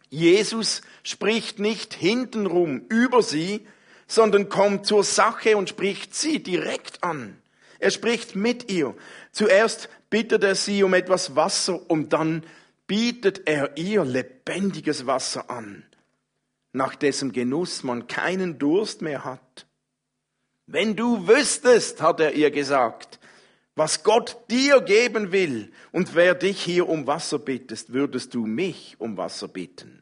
Jesus 0.09 0.81
spricht 1.03 1.59
nicht 1.59 1.93
hintenrum 1.93 2.85
über 2.89 3.21
sie, 3.21 3.67
sondern 4.07 4.49
kommt 4.49 4.85
zur 4.85 5.03
Sache 5.03 5.57
und 5.57 5.69
spricht 5.69 6.15
sie 6.15 6.41
direkt 6.41 7.03
an. 7.03 7.37
Er 7.79 7.91
spricht 7.91 8.35
mit 8.35 8.71
ihr. 8.71 8.95
Zuerst 9.31 9.89
bittet 10.09 10.43
er 10.43 10.55
sie 10.55 10.83
um 10.83 10.93
etwas 10.93 11.35
Wasser 11.35 11.89
und 11.89 12.13
dann 12.13 12.43
bietet 12.87 13.47
er 13.47 13.77
ihr 13.77 14.05
lebendiges 14.05 15.07
Wasser 15.07 15.49
an, 15.49 15.83
nach 16.71 16.95
dessen 16.95 17.31
Genuss 17.31 17.83
man 17.83 18.07
keinen 18.07 18.59
Durst 18.59 19.01
mehr 19.01 19.23
hat. 19.23 19.65
Wenn 20.67 20.95
du 20.95 21.27
wüsstest, 21.27 22.01
hat 22.01 22.19
er 22.19 22.33
ihr 22.33 22.51
gesagt, 22.51 23.19
was 23.75 24.03
Gott 24.03 24.37
dir 24.49 24.81
geben 24.81 25.31
will 25.31 25.71
und 25.91 26.15
wer 26.15 26.33
dich 26.33 26.63
hier 26.63 26.87
um 26.87 27.07
Wasser 27.07 27.39
bittest, 27.39 27.91
würdest 27.91 28.33
du 28.33 28.45
mich 28.45 28.95
um 28.99 29.17
Wasser 29.17 29.49
bitten. 29.49 30.01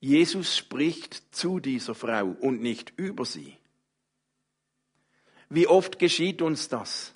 Jesus 0.00 0.56
spricht 0.56 1.34
zu 1.34 1.60
dieser 1.60 1.94
Frau 1.94 2.36
und 2.40 2.60
nicht 2.60 2.92
über 2.96 3.24
sie. 3.24 3.56
Wie 5.48 5.66
oft 5.66 5.98
geschieht 5.98 6.42
uns 6.42 6.68
das? 6.68 7.14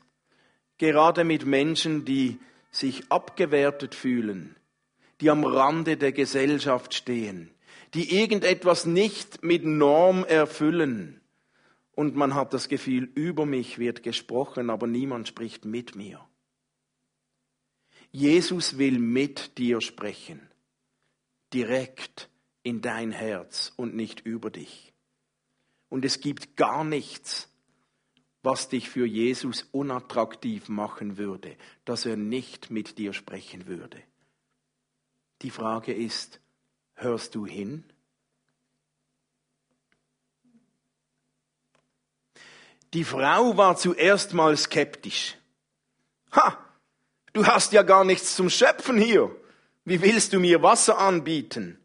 Gerade 0.78 1.25
mit 1.25 1.44
Menschen, 1.44 2.04
die 2.04 2.38
sich 2.70 3.11
abgewertet 3.11 3.94
fühlen, 3.94 4.56
die 5.20 5.28
am 5.28 5.44
Rande 5.44 5.97
der 5.97 6.12
Gesellschaft 6.12 6.94
stehen, 6.94 7.50
die 7.94 8.20
irgendetwas 8.20 8.87
nicht 8.87 9.42
mit 9.42 9.64
Norm 9.64 10.25
erfüllen. 10.25 11.20
Und 11.99 12.14
man 12.14 12.37
hat 12.37 12.55
das 12.55 12.69
Gefühl, 12.69 13.11
über 13.17 13.45
mich 13.45 13.81
wird 13.81 14.05
gesprochen, 14.05 14.71
aber 14.71 14.87
niemand 14.87 15.26
spricht 15.26 15.64
mit 15.64 15.97
mir. 15.97 16.25
Jesus 18.12 18.78
will 18.78 19.00
mit 19.00 19.59
dir 19.59 19.81
sprechen, 19.81 20.40
direkt 21.52 22.31
in 22.62 22.83
dein 22.83 23.11
Herz 23.11 23.73
und 23.75 23.97
nicht 23.97 24.21
über 24.21 24.49
dich. 24.49 24.95
Und 25.88 26.05
es 26.05 26.21
gibt 26.21 26.57
gar 26.57 26.85
nichts, 26.85 27.52
was 28.45 28.69
dich 28.69 28.88
für 28.88 29.05
Jesus 29.05 29.64
unattraktiv 29.73 30.69
machen 30.69 31.17
würde, 31.17 31.57
dass 31.85 32.07
er 32.07 32.17
nicht 32.17 32.71
mit 32.71 32.99
dir 32.99 33.12
sprechen 33.12 33.67
würde. 33.67 34.00
Die 35.43 35.50
Frage 35.50 35.95
ist, 35.95 36.40
hörst 36.95 37.35
du 37.35 37.45
hin? 37.45 37.83
Die 42.95 43.04
Frau 43.04 43.57
war 43.57 43.76
zuerst 43.76 44.33
mal 44.33 44.57
skeptisch. 44.57 45.37
Ha, 46.33 46.59
du 47.33 47.47
hast 47.47 47.73
ja 47.73 47.83
gar 47.83 48.04
nichts 48.04 48.35
zum 48.35 48.49
Schöpfen 48.49 48.99
hier. 48.99 49.35
Wie 49.85 50.00
willst 50.02 50.33
du 50.33 50.40
mir 50.40 50.62
Wasser 50.62 50.99
anbieten? 50.99 51.78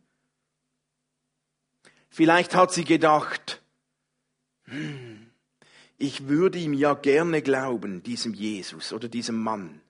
Vielleicht 2.10 2.55
hat 2.55 2.72
sie 2.72 2.86
gedacht, 2.86 3.62
hm, 4.65 5.29
ich 5.98 6.27
würde 6.27 6.60
ihm 6.60 6.74
ja 6.74 6.93
gerne 6.93 7.41
glauben, 7.41 8.03
diesem 8.03 8.33
Jesus 8.33 8.93
oder 8.93 9.07
diesem 9.07 9.41
Mann. 9.41 9.81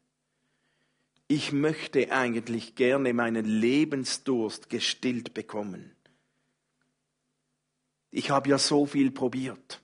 Ich 1.27 1.51
möchte 1.51 2.11
eigentlich 2.11 2.75
gerne 2.75 3.13
meinen 3.13 3.45
Lebensdurst 3.45 4.69
gestillt 4.69 5.33
bekommen. 5.33 5.95
Ich 8.11 8.29
habe 8.29 8.49
ja 8.49 8.57
so 8.57 8.85
viel 8.85 9.09
probiert. 9.11 9.82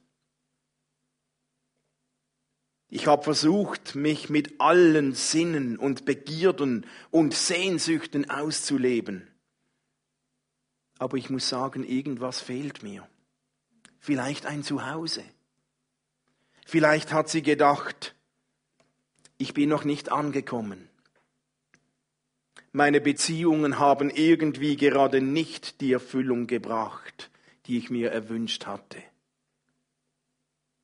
Ich 2.89 3.05
habe 3.05 3.23
versucht, 3.23 3.93
mich 3.93 4.29
mit 4.29 4.59
allen 4.59 5.13
Sinnen 5.13 5.77
und 5.77 6.05
Begierden 6.05 6.87
und 7.11 7.35
Sehnsüchten 7.35 8.29
auszuleben. 8.29 9.27
Aber 10.97 11.17
ich 11.17 11.29
muss 11.29 11.47
sagen, 11.47 11.83
irgendwas 11.83 12.41
fehlt 12.41 12.81
mir. 12.81 13.07
Vielleicht 13.99 14.47
ein 14.47 14.63
Zuhause. 14.63 15.23
Vielleicht 16.65 17.13
hat 17.13 17.29
sie 17.29 17.43
gedacht, 17.43 18.15
ich 19.37 19.53
bin 19.53 19.69
noch 19.69 19.83
nicht 19.83 20.11
angekommen. 20.11 20.89
Meine 22.71 23.01
Beziehungen 23.01 23.79
haben 23.79 24.09
irgendwie 24.09 24.77
gerade 24.77 25.21
nicht 25.21 25.81
die 25.81 25.93
Erfüllung 25.93 26.47
gebracht, 26.47 27.31
die 27.65 27.77
ich 27.77 27.89
mir 27.89 28.11
erwünscht 28.11 28.65
hatte. 28.65 29.01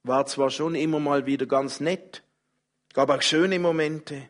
War 0.07 0.27
zwar 0.27 0.51
schon 0.51 0.75
immer 0.75 0.99
mal 0.99 1.25
wieder 1.25 1.47
ganz 1.47 1.79
nett, 1.79 2.21
gab 2.93 3.09
auch 3.09 3.23
schöne 3.23 3.57
Momente, 3.57 4.29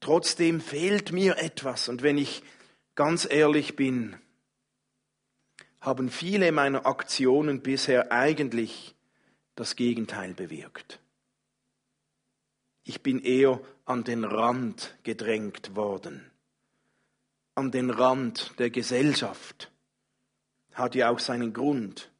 trotzdem 0.00 0.62
fehlt 0.62 1.12
mir 1.12 1.36
etwas. 1.36 1.90
Und 1.90 2.00
wenn 2.00 2.16
ich 2.16 2.42
ganz 2.94 3.26
ehrlich 3.30 3.76
bin, 3.76 4.16
haben 5.82 6.08
viele 6.08 6.52
meiner 6.52 6.86
Aktionen 6.86 7.60
bisher 7.60 8.12
eigentlich 8.12 8.94
das 9.56 9.76
Gegenteil 9.76 10.32
bewirkt. 10.32 11.00
Ich 12.84 13.02
bin 13.02 13.20
eher 13.20 13.60
an 13.84 14.04
den 14.04 14.24
Rand 14.24 14.96
gedrängt 15.02 15.76
worden, 15.76 16.30
an 17.54 17.70
den 17.70 17.90
Rand 17.90 18.58
der 18.58 18.70
Gesellschaft. 18.70 19.70
Hat 20.72 20.94
ja 20.94 21.10
auch 21.10 21.18
seinen 21.18 21.52
Grund, 21.52 22.10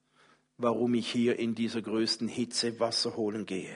warum 0.59 0.95
ich 0.95 1.11
hier 1.11 1.39
in 1.39 1.55
dieser 1.55 1.81
größten 1.81 2.29
Hitze 2.29 2.79
Wasser 2.81 3.17
holen 3.17 3.47
gehe. 3.47 3.75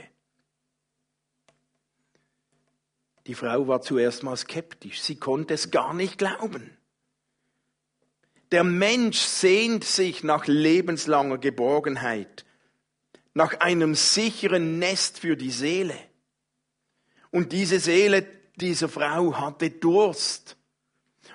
Die 3.28 3.34
Frau 3.34 3.68
war 3.68 3.80
zuerst 3.80 4.24
mal 4.24 4.36
skeptisch, 4.36 5.00
sie 5.00 5.16
konnte 5.16 5.54
es 5.54 5.70
gar 5.70 5.94
nicht 5.94 6.18
glauben. 6.18 6.76
Der 8.50 8.64
Mensch 8.64 9.18
sehnt 9.18 9.84
sich 9.84 10.24
nach 10.24 10.46
lebenslanger 10.46 11.38
Geborgenheit, 11.38 12.44
nach 13.32 13.60
einem 13.60 13.94
sicheren 13.94 14.78
Nest 14.80 15.20
für 15.20 15.36
die 15.36 15.52
Seele. 15.52 15.96
Und 17.30 17.52
diese 17.52 17.78
Seele 17.78 18.26
dieser 18.56 18.88
Frau 18.88 19.38
hatte 19.38 19.70
Durst. 19.70 20.56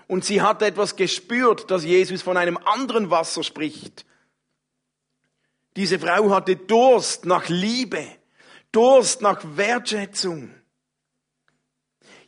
Und 0.08 0.26
sie 0.26 0.42
hat 0.42 0.62
etwas 0.62 0.96
gespürt, 0.96 1.72
dass 1.72 1.86
Jesus 1.86 2.22
von 2.22 2.38
einem 2.38 2.58
anderen 2.58 3.10
Wasser 3.10 3.44
spricht. 3.44 4.06
Diese 5.78 6.00
Frau 6.00 6.32
hatte 6.32 6.56
Durst 6.56 7.26
nach 7.26 7.50
Liebe, 7.50 8.04
Durst 8.72 9.22
nach 9.22 9.42
Wertschätzung. 9.56 10.50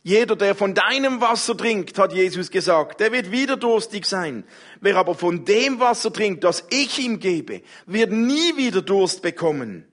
Jeder, 0.04 0.36
der 0.36 0.54
von 0.54 0.72
deinem 0.72 1.20
Wasser 1.20 1.56
trinkt, 1.56 1.98
hat 1.98 2.12
Jesus 2.12 2.52
gesagt, 2.52 3.00
der 3.00 3.10
wird 3.10 3.32
wieder 3.32 3.56
durstig 3.56 4.06
sein. 4.06 4.44
Wer 4.80 4.96
aber 4.96 5.16
von 5.16 5.44
dem 5.44 5.80
Wasser 5.80 6.12
trinkt, 6.12 6.44
das 6.44 6.64
ich 6.70 7.00
ihm 7.00 7.18
gebe, 7.18 7.62
wird 7.86 8.12
nie 8.12 8.56
wieder 8.56 8.82
Durst 8.82 9.20
bekommen. 9.20 9.84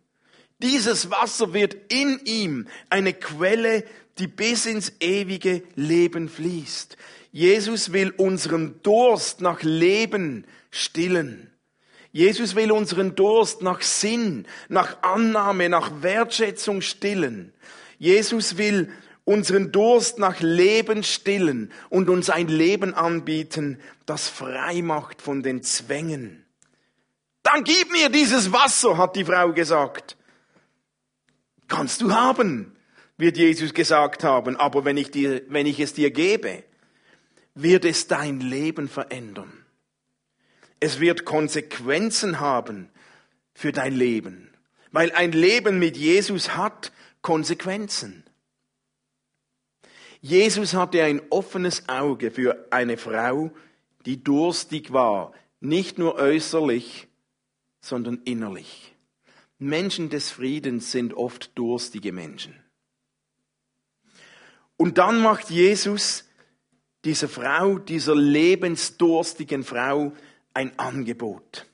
Dieses 0.59 1.09
Wasser 1.09 1.51
wird 1.51 1.75
in 1.91 2.21
ihm 2.25 2.67
eine 2.91 3.13
Quelle, 3.13 3.83
die 4.19 4.27
bis 4.27 4.67
ins 4.67 4.93
ewige 4.99 5.63
Leben 5.75 6.29
fließt. 6.29 6.95
Jesus 7.31 7.91
will 7.91 8.11
unseren 8.17 8.81
Durst 8.83 9.41
nach 9.41 9.63
Leben 9.63 10.45
stillen. 10.69 11.51
Jesus 12.17 12.55
will 12.55 12.71
unseren 12.71 13.13
Durst 13.13 13.61
nach 13.61 13.83
Sinn, 13.83 14.47
nach 14.69 15.03
Annahme, 15.03 15.69
nach 15.69 16.01
Wertschätzung 16.01 16.81
stillen. 16.81 17.53
Jesus 17.99 18.57
will 18.57 18.91
unseren 19.23 19.71
Durst 19.71 20.17
nach 20.17 20.39
Leben 20.39 21.03
stillen 21.03 21.71
und 21.91 22.09
uns 22.09 22.31
ein 22.31 22.47
Leben 22.47 22.95
anbieten, 22.95 23.79
das 24.07 24.29
frei 24.29 24.81
macht 24.81 25.21
von 25.21 25.43
den 25.43 25.61
Zwängen. 25.61 26.43
Dann 27.43 27.63
gib 27.63 27.91
mir 27.91 28.09
dieses 28.09 28.51
Wasser, 28.51 28.97
hat 28.97 29.15
die 29.15 29.25
Frau 29.25 29.53
gesagt. 29.53 30.17
Kannst 31.67 32.01
du 32.01 32.15
haben, 32.15 32.75
wird 33.17 33.37
Jesus 33.37 33.75
gesagt 33.75 34.23
haben, 34.23 34.55
aber 34.55 34.85
wenn 34.85 34.97
ich, 34.97 35.11
dir, 35.11 35.43
wenn 35.49 35.67
ich 35.67 35.79
es 35.79 35.93
dir 35.93 36.09
gebe, 36.09 36.63
wird 37.53 37.85
es 37.85 38.07
dein 38.07 38.39
Leben 38.39 38.89
verändern. 38.89 39.66
Es 40.79 40.99
wird 40.99 41.25
Konsequenzen 41.25 42.39
haben 42.39 42.89
für 43.53 43.71
dein 43.71 43.93
Leben, 43.93 44.49
weil 44.91 45.11
ein 45.11 45.31
Leben 45.31 45.79
mit 45.79 45.97
Jesus 45.97 46.55
hat 46.55 46.91
Konsequenzen. 47.21 48.23
Jesus 50.21 50.73
hatte 50.73 51.03
ein 51.03 51.21
offenes 51.29 51.87
Auge 51.89 52.31
für 52.31 52.67
eine 52.69 52.97
Frau, 52.97 53.51
die 54.05 54.23
durstig 54.23 54.93
war, 54.93 55.33
nicht 55.59 55.97
nur 55.97 56.15
äußerlich, 56.15 57.07
sondern 57.81 58.21
innerlich. 58.25 58.93
Menschen 59.59 60.09
des 60.09 60.29
Friedens 60.29 60.91
sind 60.91 61.13
oft 61.13 61.57
durstige 61.57 62.11
Menschen. 62.11 62.55
Und 64.77 64.99
dann 64.99 65.21
macht 65.21 65.49
Jesus 65.49 66.25
dieser 67.03 67.27
Frau, 67.27 67.79
dieser 67.79 68.15
lebensdurstigen 68.15 69.63
Frau, 69.63 70.13
ein 70.57 70.77
Angebot. 70.79 71.67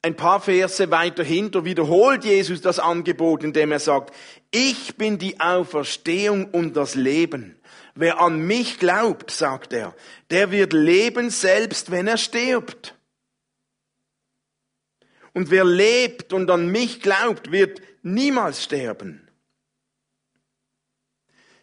Ein 0.00 0.16
paar 0.16 0.40
Verse 0.40 0.90
weiter 0.90 1.22
hinter 1.22 1.66
wiederholt 1.66 2.24
Jesus 2.24 2.62
das 2.62 2.78
Angebot, 2.78 3.44
indem 3.44 3.70
er 3.70 3.80
sagt, 3.80 4.14
ich 4.50 4.96
bin 4.96 5.18
die 5.18 5.38
Auferstehung 5.40 6.46
und 6.46 6.74
das 6.74 6.94
Leben. 6.94 7.60
Wer 7.94 8.20
an 8.20 8.46
mich 8.46 8.78
glaubt, 8.78 9.30
sagt 9.30 9.74
er, 9.74 9.94
der 10.30 10.50
wird 10.50 10.72
leben 10.72 11.28
selbst, 11.28 11.90
wenn 11.90 12.06
er 12.06 12.16
stirbt. 12.16 12.94
Und 15.34 15.50
wer 15.50 15.66
lebt 15.66 16.32
und 16.32 16.50
an 16.50 16.68
mich 16.68 17.02
glaubt, 17.02 17.52
wird 17.52 17.82
niemals 18.02 18.64
sterben. 18.64 19.28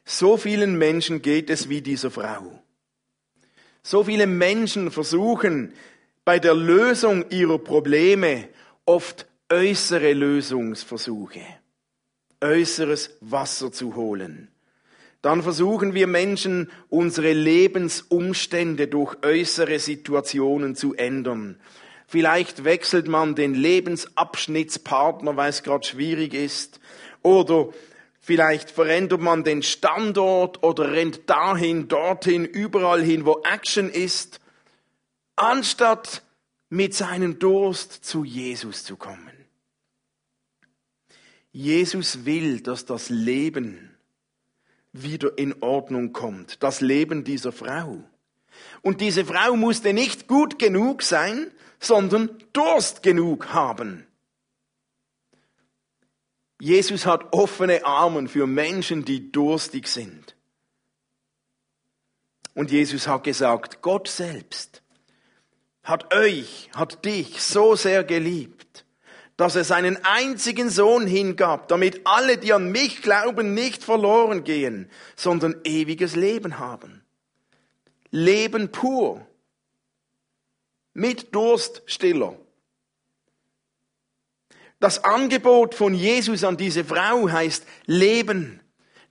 So 0.04 0.38
vielen 0.38 0.78
Menschen 0.78 1.24
geht 1.24 1.50
es 1.50 1.70
wie 1.70 1.82
dieser 1.82 2.12
Frau. 2.12 2.62
So 3.88 4.04
viele 4.04 4.26
Menschen 4.26 4.90
versuchen 4.90 5.72
bei 6.24 6.40
der 6.40 6.56
Lösung 6.56 7.30
ihrer 7.30 7.60
Probleme 7.60 8.50
oft 8.84 9.28
äußere 9.48 10.14
Lösungsversuche 10.14 11.42
äußeres 12.42 13.12
Wasser 13.22 13.72
zu 13.72 13.96
holen. 13.96 14.48
Dann 15.22 15.44
versuchen 15.44 15.94
wir 15.94 16.08
Menschen, 16.08 16.72
unsere 16.90 17.34
Lebensumstände 17.34 18.88
durch 18.88 19.18
äußere 19.24 19.78
Situationen 19.78 20.74
zu 20.74 20.96
ändern. 20.96 21.60
Vielleicht 22.08 22.64
wechselt 22.64 23.08
man 23.08 23.36
den 23.36 23.54
Lebensabschnittspartner, 23.54 25.38
weil 25.38 25.52
es 25.52 25.62
gerade 25.62 25.86
schwierig 25.86 26.34
ist. 26.34 26.80
Oder 27.22 27.70
Vielleicht 28.26 28.72
verändert 28.72 29.22
man 29.22 29.44
den 29.44 29.62
Standort 29.62 30.64
oder 30.64 30.94
rennt 30.94 31.30
dahin, 31.30 31.88
dorthin, 31.88 32.44
überall 32.44 33.04
hin, 33.04 33.24
wo 33.24 33.44
Action 33.44 33.88
ist, 33.88 34.40
anstatt 35.36 36.24
mit 36.70 36.96
seinem 36.96 37.38
Durst 37.38 38.04
zu 38.04 38.24
Jesus 38.24 38.84
zu 38.84 38.96
kommen. 38.96 39.46
Jesus 41.52 42.26
will, 42.26 42.62
dass 42.62 42.86
das 42.86 43.10
Leben 43.10 43.96
wieder 44.92 45.38
in 45.38 45.62
Ordnung 45.62 46.12
kommt, 46.12 46.64
das 46.64 46.82
Leben 46.82 47.26
dieser 47.26 47.52
Frau. 47.52 48.04
Und 48.82 49.02
diese 49.02 49.24
Frau 49.24 49.56
musste 49.56 49.94
nicht 49.94 50.28
gut 50.28 50.58
genug 50.58 51.04
sein, 51.04 51.52
sondern 51.80 52.32
Durst 52.54 53.04
genug 53.04 53.54
haben. 53.54 54.08
Jesus 56.60 57.06
hat 57.06 57.34
offene 57.34 57.86
Arme 57.86 58.28
für 58.28 58.48
Menschen, 58.48 59.04
die 59.04 59.32
durstig 59.32 59.88
sind. 59.88 60.36
Und 62.54 62.72
Jesus 62.72 63.08
hat 63.08 63.26
gesagt, 63.26 63.82
Gott 63.82 64.08
selbst 64.08 64.82
hat 65.84 66.14
euch, 66.16 66.70
hat 66.76 67.06
dich 67.06 67.42
so 67.44 67.76
sehr 67.76 68.04
geliebt, 68.04 68.86
dass 69.38 69.56
er 69.56 69.64
seinen 69.64 70.04
einzigen 70.04 70.70
Sohn 70.70 71.06
hingab, 71.06 71.68
damit 71.68 72.02
alle, 72.06 72.38
die 72.38 72.54
an 72.54 72.72
mich 72.72 73.02
glauben, 73.02 73.54
nicht 73.54 73.84
verloren 73.84 74.44
gehen, 74.44 74.90
sondern 75.16 75.56
ewiges 75.64 76.16
Leben 76.16 76.58
haben. 76.58 77.04
Leben 78.10 78.72
pur. 78.72 79.28
Mit 80.94 81.36
Durststiller. 81.36 82.38
Das 84.86 85.04
Angebot 85.04 85.74
von 85.74 85.96
Jesus 85.96 86.44
an 86.44 86.58
diese 86.58 86.86
Frau 86.86 87.28
heißt 87.28 87.66
Leben. 87.88 88.60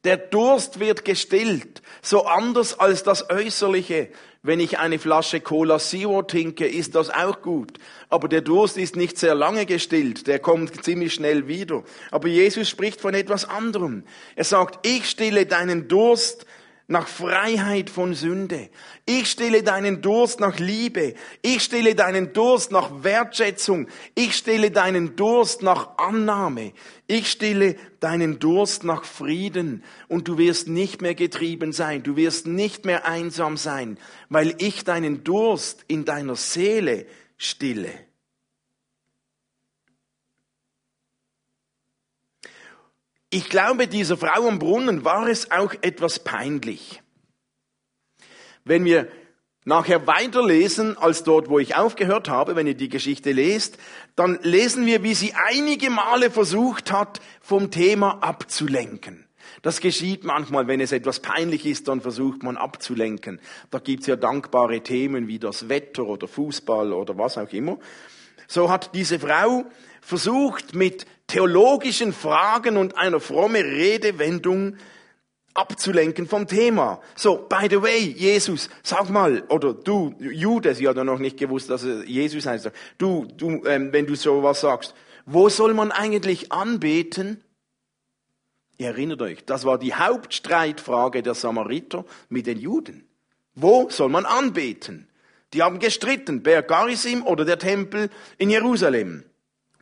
Der 0.05 0.17
Durst 0.17 0.79
wird 0.79 1.05
gestillt, 1.05 1.83
so 2.01 2.27
anders 2.27 2.79
als 2.79 3.03
das 3.03 3.29
Äußerliche. 3.29 4.09
Wenn 4.41 4.61
ich 4.61 4.79
eine 4.79 5.01
Flasche 5.01 5.41
Cola 5.41 5.81
Zero 5.81 6.23
trinke, 6.23 6.65
ist 6.65 6.95
das 6.95 7.11
auch 7.11 7.43
gut. 7.43 7.79
Aber 8.09 8.29
der 8.29 8.43
Durst 8.43 8.79
ist 8.79 8.95
nicht 8.95 9.19
sehr 9.19 9.35
lange 9.35 9.67
gestillt, 9.67 10.29
der 10.29 10.39
kommt 10.39 10.85
ziemlich 10.85 11.13
schnell 11.13 11.49
wieder. 11.49 11.83
Aber 12.13 12.29
Jesus 12.29 12.69
spricht 12.69 13.01
von 13.01 13.13
etwas 13.13 13.45
anderem. 13.45 14.05
Er 14.37 14.45
sagt, 14.45 14.87
ich 14.87 15.11
stille 15.11 15.45
deinen 15.45 15.89
Durst 15.89 16.47
nach 16.87 17.09
Freiheit 17.09 17.89
von 17.89 18.15
Sünde. 18.15 18.69
Ich 19.07 19.31
stille 19.31 19.63
deinen 19.63 20.03
Durst 20.03 20.39
nach 20.41 20.59
Liebe. 20.59 21.15
Ich 21.41 21.63
stille 21.63 21.95
deinen 21.95 22.33
Durst 22.33 22.73
nach 22.73 23.03
Wertschätzung. 23.03 23.89
Ich 24.15 24.37
stille 24.37 24.71
deinen 24.71 25.17
Durst 25.17 25.63
nach 25.63 25.97
Annahme. 25.97 26.73
Ich 27.07 27.31
stille 27.31 27.77
deinen 28.01 28.39
Durst 28.39 28.85
nach 28.85 29.05
Frieden. 29.05 29.83
Und 30.09 30.29
du 30.29 30.37
wirst 30.37 30.69
nicht 30.69 31.01
mehr 31.01 31.15
getrieben 31.15 31.73
sein. 31.73 32.03
Du 32.03 32.17
wirst 32.17 32.47
nicht 32.47 32.85
mehr 32.85 33.07
einsam 33.07 33.57
sein, 33.57 33.99
weil 34.29 34.55
ich 34.59 34.85
deinen 34.85 35.25
Durst 35.25 35.85
in 35.89 36.05
deiner 36.05 36.37
Seele 36.37 37.07
stille. 37.39 37.91
Ich 43.35 43.49
glaube, 43.49 43.89
dieser 43.89 44.17
Frau 44.17 44.47
am 44.47 44.61
Brunnen 44.61 45.05
war 45.05 45.27
es 45.27 45.51
auch 45.51 45.75
etwas 45.81 46.21
peinlich. 46.21 47.03
Wenn 48.65 48.85
wir 48.85 49.09
nachher 49.65 50.07
weiterlesen 50.07 50.97
als 50.97 51.25
dort, 51.25 51.49
wo 51.49 51.59
ich 51.59 51.75
aufgehört 51.75 52.29
habe, 52.29 52.55
wenn 52.55 52.69
ihr 52.69 52.77
die 52.77 52.89
Geschichte 52.89 53.33
lest, 53.33 53.77
dann 54.15 54.39
lesen 54.43 54.87
wir, 54.87 55.03
wie 55.03 55.15
sie 55.15 55.35
einige 55.35 55.91
Male 55.91 56.31
versucht 56.31 56.93
hat, 56.93 57.21
vom 57.41 57.73
Thema 57.73 58.23
abzulenken. 58.23 59.27
Das 59.63 59.81
geschieht 59.81 60.23
manchmal, 60.23 60.69
wenn 60.69 60.81
es 60.81 60.93
etwas 60.93 61.19
peinlich 61.19 61.67
ist, 61.67 61.89
dann 61.89 62.03
versucht 62.03 62.45
man 62.45 62.57
abzulenken. 62.57 63.41
Da 63.73 63.81
gibt's 63.81 64.07
ja 64.07 64.15
dankbare 64.15 64.81
Themen 64.81 65.27
wie 65.27 65.41
das 65.41 65.69
Wetter 65.69 66.05
oder 66.05 66.29
Fußball 66.29 66.93
oder 66.93 67.19
was 67.19 67.37
auch 67.37 67.53
immer. 67.53 67.81
So 68.47 68.71
hat 68.71 68.95
diese 68.95 69.19
Frau 69.19 69.65
versucht, 70.01 70.77
mit 70.77 71.07
theologischen 71.27 72.13
Fragen 72.13 72.77
und 72.77 72.97
einer 72.97 73.21
fromme 73.21 73.65
Redewendung 73.65 74.77
abzulenken 75.55 76.27
vom 76.27 76.47
Thema. 76.47 77.01
So, 77.15 77.37
by 77.37 77.69
the 77.71 77.81
way, 77.81 77.99
Jesus, 77.99 78.69
sag 78.83 79.09
mal, 79.09 79.45
oder 79.49 79.73
du, 79.73 80.15
Jude, 80.19 80.75
sie 80.75 80.89
hat 80.89 80.97
ja 80.97 81.05
noch 81.05 81.21
nicht 81.21 81.39
gewusst, 81.39 81.71
dass 81.71 81.85
er 81.85 82.05
Jesus 82.05 82.45
heißt. 82.45 82.71
Du, 82.99 83.27
du, 83.37 83.65
ähm, 83.65 83.93
wenn 83.93 84.07
du 84.07 84.17
sowas 84.17 84.61
sagst, 84.61 84.95
wo 85.27 85.49
soll 85.49 85.73
man 85.73 85.93
eigentlich 85.93 86.53
anbeten? 86.53 87.43
Ihr 88.77 88.89
erinnert 88.89 89.23
euch, 89.23 89.45
das 89.45 89.65
war 89.65 89.79
die 89.79 89.95
Hauptstreitfrage 89.95 91.23
der 91.23 91.35
Samariter 91.35 92.05
mit 92.29 92.47
den 92.47 92.59
Juden. 92.59 93.09
Wo 93.55 93.89
soll 93.89 94.09
man 94.09 94.27
anbeten? 94.27 95.09
Die 95.53 95.63
haben 95.63 95.79
gestritten, 95.79 96.43
Berg 96.43 96.67
Garizim 96.67 97.25
oder 97.25 97.45
der 97.45 97.61
Tempel 97.61 98.11
in 98.39 98.51
Jerusalem. 98.51 99.23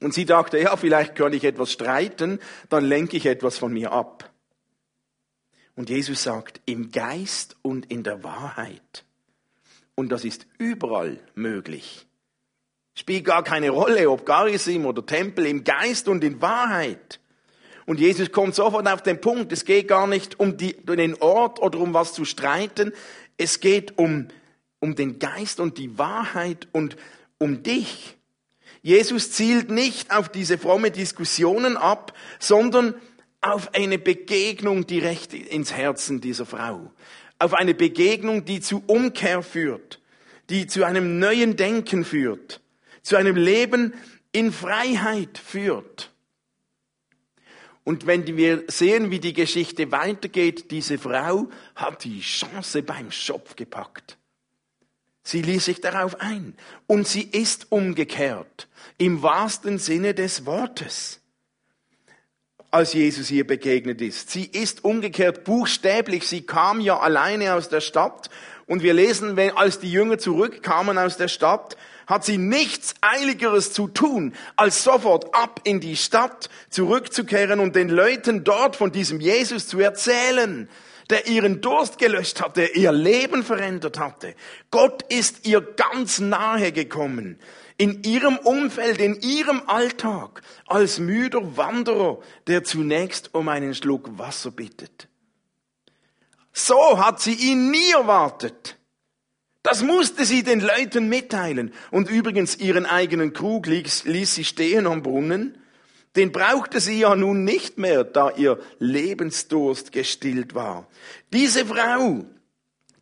Und 0.02 0.12
sie 0.12 0.24
dachte, 0.24 0.58
ja, 0.58 0.76
vielleicht 0.76 1.14
kann 1.14 1.32
ich 1.32 1.44
etwas 1.44 1.70
streiten, 1.70 2.40
dann 2.68 2.84
lenke 2.84 3.16
ich 3.16 3.26
etwas 3.26 3.56
von 3.58 3.72
mir 3.72 3.92
ab. 3.92 4.30
Und 5.76 5.90
Jesus 5.90 6.22
sagt, 6.24 6.60
im 6.66 6.90
Geist 6.90 7.56
und 7.62 7.90
in 7.90 8.02
der 8.02 8.24
Wahrheit. 8.24 9.04
Und 9.94 10.10
das 10.10 10.24
ist 10.24 10.46
überall 10.58 11.20
möglich. 11.34 12.06
Spielt 12.94 13.24
gar 13.24 13.44
keine 13.44 13.70
Rolle, 13.70 14.10
ob 14.10 14.26
Garizim 14.26 14.86
oder 14.86 15.06
Tempel, 15.06 15.46
im 15.46 15.64
Geist 15.64 16.08
und 16.08 16.24
in 16.24 16.42
Wahrheit. 16.42 17.20
Und 17.86 18.00
Jesus 18.00 18.32
kommt 18.32 18.54
sofort 18.54 18.88
auf 18.88 19.02
den 19.02 19.20
Punkt, 19.20 19.52
es 19.52 19.64
geht 19.64 19.88
gar 19.88 20.06
nicht 20.06 20.38
um, 20.40 20.56
die, 20.56 20.74
um 20.74 20.96
den 20.96 21.14
Ort 21.22 21.60
oder 21.60 21.78
um 21.78 21.94
was 21.94 22.12
zu 22.12 22.24
streiten, 22.24 22.92
es 23.36 23.60
geht 23.60 23.98
um, 23.98 24.28
um 24.80 24.94
den 24.94 25.18
Geist 25.18 25.60
und 25.60 25.78
die 25.78 25.96
Wahrheit 25.96 26.68
und 26.72 26.96
um 27.38 27.62
dich. 27.62 28.16
Jesus 28.82 29.30
zielt 29.30 29.70
nicht 29.70 30.10
auf 30.10 30.28
diese 30.28 30.58
fromme 30.58 30.90
Diskussionen 30.90 31.76
ab, 31.76 32.12
sondern 32.40 32.94
auf 33.40 33.74
eine 33.74 33.98
Begegnung 33.98 34.86
direkt 34.86 35.34
ins 35.34 35.72
Herzen 35.72 36.20
dieser 36.20 36.46
Frau. 36.46 36.92
Auf 37.38 37.54
eine 37.54 37.74
Begegnung, 37.74 38.44
die 38.44 38.60
zu 38.60 38.82
Umkehr 38.86 39.42
führt, 39.42 40.00
die 40.50 40.66
zu 40.66 40.84
einem 40.84 41.18
neuen 41.18 41.56
Denken 41.56 42.04
führt, 42.04 42.60
zu 43.02 43.16
einem 43.16 43.36
Leben 43.36 43.94
in 44.32 44.52
Freiheit 44.52 45.38
führt. 45.38 46.10
Und 47.84 48.06
wenn 48.06 48.26
wir 48.36 48.64
sehen, 48.68 49.10
wie 49.10 49.18
die 49.18 49.32
Geschichte 49.32 49.90
weitergeht, 49.90 50.70
diese 50.70 50.98
Frau 50.98 51.48
hat 51.74 52.04
die 52.04 52.20
Chance 52.20 52.82
beim 52.82 53.10
Schopf 53.10 53.56
gepackt. 53.56 54.18
Sie 55.22 55.42
ließ 55.42 55.64
sich 55.64 55.80
darauf 55.80 56.20
ein 56.20 56.54
und 56.86 57.06
sie 57.06 57.22
ist 57.22 57.70
umgekehrt 57.70 58.68
im 58.98 59.22
wahrsten 59.22 59.78
Sinne 59.78 60.14
des 60.14 60.46
Wortes, 60.46 61.20
als 62.70 62.92
Jesus 62.92 63.30
ihr 63.30 63.46
begegnet 63.46 64.00
ist. 64.00 64.30
Sie 64.30 64.44
ist 64.44 64.84
umgekehrt 64.84 65.44
buchstäblich. 65.44 66.26
Sie 66.26 66.42
kam 66.42 66.80
ja 66.80 66.98
alleine 66.98 67.54
aus 67.54 67.68
der 67.68 67.80
Stadt 67.80 68.30
und 68.66 68.82
wir 68.82 68.94
lesen, 68.94 69.38
als 69.56 69.78
die 69.78 69.92
Jünger 69.92 70.18
zurückkamen 70.18 70.98
aus 70.98 71.16
der 71.16 71.28
Stadt, 71.28 71.76
hat 72.06 72.24
sie 72.24 72.38
nichts 72.38 72.94
Eiligeres 73.00 73.72
zu 73.72 73.88
tun, 73.88 74.34
als 74.56 74.82
sofort 74.82 75.34
ab 75.34 75.60
in 75.64 75.80
die 75.80 75.96
Stadt 75.96 76.50
zurückzukehren 76.68 77.60
und 77.60 77.76
den 77.76 77.88
Leuten 77.88 78.44
dort 78.44 78.76
von 78.76 78.90
diesem 78.90 79.20
Jesus 79.20 79.68
zu 79.68 79.78
erzählen 79.78 80.68
der 81.12 81.26
ihren 81.28 81.60
Durst 81.60 81.98
gelöscht 81.98 82.40
hatte, 82.40 82.64
ihr 82.64 82.90
Leben 82.90 83.44
verändert 83.44 83.98
hatte. 83.98 84.34
Gott 84.70 85.02
ist 85.12 85.46
ihr 85.46 85.60
ganz 85.60 86.18
nahe 86.18 86.72
gekommen. 86.72 87.38
In 87.76 88.02
ihrem 88.02 88.38
Umfeld, 88.38 88.98
in 88.98 89.20
ihrem 89.20 89.62
Alltag, 89.66 90.42
als 90.66 90.98
müder 90.98 91.56
Wanderer, 91.56 92.18
der 92.46 92.64
zunächst 92.64 93.34
um 93.34 93.48
einen 93.48 93.74
Schluck 93.74 94.18
Wasser 94.18 94.50
bittet. 94.50 95.08
So 96.54 96.98
hat 96.98 97.20
sie 97.20 97.34
ihn 97.34 97.70
nie 97.70 97.92
erwartet. 97.92 98.78
Das 99.62 99.82
musste 99.82 100.24
sie 100.24 100.42
den 100.42 100.60
Leuten 100.60 101.08
mitteilen. 101.08 101.74
Und 101.90 102.08
übrigens 102.08 102.56
ihren 102.56 102.86
eigenen 102.86 103.34
Krug 103.34 103.66
ließ, 103.66 104.04
ließ 104.04 104.34
sie 104.34 104.44
stehen 104.44 104.86
am 104.86 105.02
Brunnen 105.02 105.61
den 106.16 106.32
brauchte 106.32 106.80
sie 106.80 107.00
ja 107.00 107.14
nun 107.16 107.44
nicht 107.44 107.78
mehr, 107.78 108.04
da 108.04 108.30
ihr 108.30 108.58
Lebensdurst 108.78 109.92
gestillt 109.92 110.54
war. 110.54 110.86
Diese 111.32 111.64
Frau, 111.64 112.24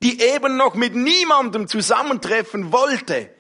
die 0.03 0.21
eben 0.21 0.57
noch 0.57 0.75
mit 0.75 0.95
niemandem 0.95 1.67
zusammentreffen 1.67 2.73
wollte, 2.73 3.31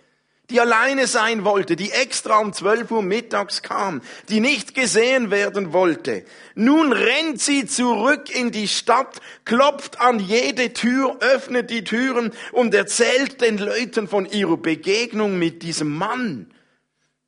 die 0.50 0.61
alleine 0.61 1.06
sein 1.06 1.44
wollte, 1.44 1.76
die 1.76 1.92
extra 1.92 2.38
um 2.38 2.52
12 2.52 2.90
Uhr 2.90 3.02
mittags 3.02 3.62
kam, 3.62 4.02
die 4.28 4.40
nicht 4.40 4.74
gesehen 4.74 5.30
werden 5.30 5.72
wollte. 5.72 6.24
Nun 6.56 6.92
rennt 6.92 7.40
sie 7.40 7.66
zurück 7.66 8.35
in 8.35 8.50
die 8.50 8.66
Stadt, 8.66 9.20
klopft 9.44 10.00
an 10.00 10.18
jede 10.18 10.72
Tür, 10.72 11.18
öffnet 11.20 11.70
die 11.70 11.85
Türen 11.85 12.33
und 12.50 12.74
erzählt 12.74 13.40
den 13.40 13.59
Leuten 13.59 14.09
von 14.09 14.26
ihrer 14.26 14.56
Begegnung 14.56 15.38
mit 15.38 15.62
diesem 15.62 15.96
Mann 15.96 16.52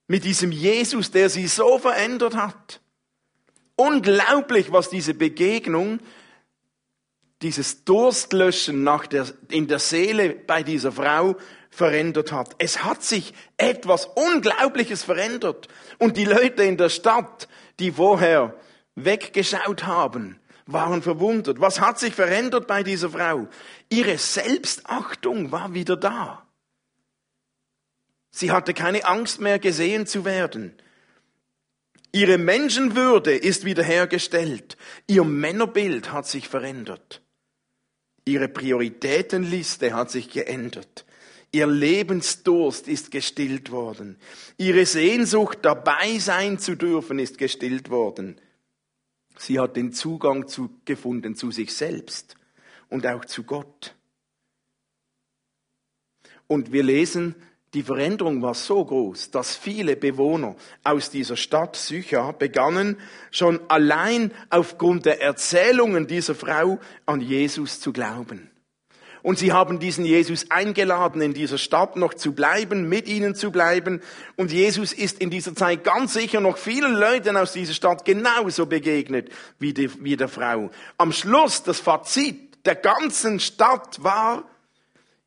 mit 0.06 0.24
diesem 0.24 0.52
Jesus, 0.52 1.10
der 1.10 1.30
sie 1.30 1.46
so 1.46 1.78
verändert 1.78 2.36
hat. 2.36 2.80
unglaublich, 3.76 4.72
was 4.72 4.90
diese 4.90 5.14
Begegnung, 5.14 6.00
dieses 7.42 7.84
Durstlöschen 7.84 8.84
nach 8.84 9.06
der, 9.06 9.26
in 9.50 9.66
der 9.66 9.78
Seele 9.78 10.30
bei 10.30 10.62
dieser 10.62 10.92
Frau 10.92 11.36
verändert 11.70 12.30
hat. 12.30 12.54
Es 12.58 12.84
hat 12.84 13.02
sich 13.02 13.34
etwas 13.56 14.06
Unglaubliches 14.06 15.02
verändert. 15.02 15.68
Und 15.98 16.16
die 16.16 16.24
Leute 16.24 16.62
in 16.62 16.76
der 16.76 16.90
Stadt, 16.90 17.48
die 17.80 17.92
vorher 17.92 18.54
weggeschaut 18.94 19.84
haben, 19.84 20.38
waren 20.66 21.02
verwundert. 21.02 21.60
Was 21.60 21.80
hat 21.80 21.98
sich 21.98 22.14
verändert 22.14 22.66
bei 22.66 22.82
dieser 22.82 23.10
Frau? 23.10 23.48
Ihre 23.88 24.18
Selbstachtung 24.18 25.50
war 25.50 25.74
wieder 25.74 25.96
da. 25.96 26.41
Sie 28.32 28.50
hatte 28.50 28.74
keine 28.74 29.04
Angst 29.04 29.40
mehr 29.40 29.58
gesehen 29.58 30.06
zu 30.06 30.24
werden. 30.24 30.74
Ihre 32.12 32.38
Menschenwürde 32.38 33.34
ist 33.34 33.64
wiederhergestellt. 33.64 34.76
Ihr 35.06 35.24
Männerbild 35.24 36.12
hat 36.12 36.26
sich 36.26 36.48
verändert. 36.48 37.22
Ihre 38.24 38.48
Prioritätenliste 38.48 39.94
hat 39.94 40.10
sich 40.10 40.30
geändert. 40.30 41.04
Ihr 41.52 41.66
Lebensdurst 41.66 42.88
ist 42.88 43.10
gestillt 43.10 43.70
worden. 43.70 44.18
Ihre 44.56 44.86
Sehnsucht, 44.86 45.58
dabei 45.62 46.18
sein 46.18 46.58
zu 46.58 46.74
dürfen, 46.74 47.18
ist 47.18 47.36
gestillt 47.36 47.90
worden. 47.90 48.40
Sie 49.36 49.60
hat 49.60 49.76
den 49.76 49.92
Zugang 49.92 50.48
zu, 50.48 50.70
gefunden 50.86 51.34
zu 51.34 51.50
sich 51.50 51.74
selbst 51.74 52.36
und 52.88 53.06
auch 53.06 53.26
zu 53.26 53.42
Gott. 53.42 53.94
Und 56.46 56.72
wir 56.72 56.82
lesen, 56.82 57.34
die 57.74 57.82
Veränderung 57.82 58.42
war 58.42 58.54
so 58.54 58.84
groß, 58.84 59.30
dass 59.30 59.56
viele 59.56 59.96
Bewohner 59.96 60.56
aus 60.84 61.08
dieser 61.08 61.36
Stadt 61.36 61.74
Sycha 61.74 62.32
begannen, 62.32 62.98
schon 63.30 63.60
allein 63.68 64.32
aufgrund 64.50 65.06
der 65.06 65.22
Erzählungen 65.22 66.06
dieser 66.06 66.34
Frau 66.34 66.78
an 67.06 67.20
Jesus 67.22 67.80
zu 67.80 67.92
glauben. 67.92 68.50
Und 69.22 69.38
sie 69.38 69.52
haben 69.52 69.78
diesen 69.78 70.04
Jesus 70.04 70.50
eingeladen, 70.50 71.22
in 71.22 71.32
dieser 71.32 71.56
Stadt 71.56 71.96
noch 71.96 72.12
zu 72.12 72.32
bleiben, 72.32 72.88
mit 72.88 73.08
ihnen 73.08 73.36
zu 73.36 73.52
bleiben. 73.52 74.02
Und 74.36 74.52
Jesus 74.52 74.92
ist 74.92 75.20
in 75.20 75.30
dieser 75.30 75.54
Zeit 75.54 75.84
ganz 75.84 76.12
sicher 76.12 76.40
noch 76.40 76.58
vielen 76.58 76.94
Leuten 76.94 77.36
aus 77.36 77.52
dieser 77.52 77.72
Stadt 77.72 78.04
genauso 78.04 78.66
begegnet 78.66 79.30
wie, 79.60 79.72
die, 79.72 79.90
wie 80.02 80.16
der 80.16 80.28
Frau. 80.28 80.70
Am 80.98 81.12
Schluss, 81.12 81.62
das 81.62 81.78
Fazit 81.78 82.66
der 82.66 82.74
ganzen 82.74 83.38
Stadt 83.38 84.02
war, 84.02 84.44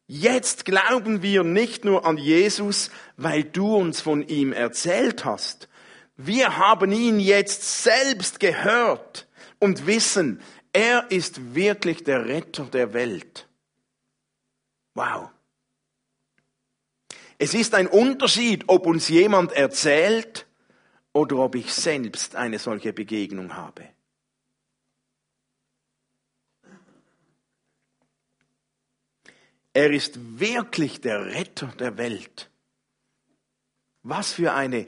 Jetzt 0.08 0.65
glauben 0.65 1.22
wir 1.24 1.44
nicht 1.44 1.84
nur 1.84 2.06
an 2.06 2.18
Jesus, 2.18 2.91
weil 3.18 3.44
du 3.44 3.76
uns 3.76 4.02
von 4.02 4.28
ihm 4.28 4.54
erzählt 4.54 5.26
hast. 5.26 5.68
Wir 6.15 6.58
haben 6.58 6.91
ihn 6.91 7.20
jetzt 7.20 7.84
selbst 7.84 8.39
gehört 8.39 9.28
und 9.60 9.88
wissen, 9.88 10.41
er 10.74 11.10
ist 11.10 11.56
wirklich 11.56 12.04
der 12.04 12.26
Retter 12.26 12.65
der 12.65 12.94
Welt. 12.94 13.48
Wow. 14.94 15.30
Es 17.38 17.54
ist 17.54 17.74
ein 17.74 17.88
Unterschied, 17.88 18.65
ob 18.68 18.86
uns 18.86 19.10
jemand 19.10 19.52
erzählt 19.54 20.46
oder 21.13 21.38
ob 21.38 21.56
ich 21.56 21.74
selbst 21.74 22.36
eine 22.36 22.60
solche 22.60 22.94
Begegnung 22.94 23.56
habe. 23.56 23.94
Er 29.75 29.91
ist 29.91 30.39
wirklich 30.39 31.01
der 31.01 31.25
Retter 31.25 31.67
der 31.77 31.97
Welt. 31.97 32.49
Was 34.03 34.31
für 34.31 34.53
eine 34.53 34.88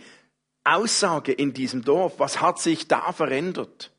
Aussage 0.63 1.33
in 1.33 1.53
diesem 1.53 1.83
Dorf. 1.83 2.19
Was 2.19 2.39
hat 2.39 2.59
sich 2.59 2.87
da 2.87 3.11
verändert? 3.11 3.91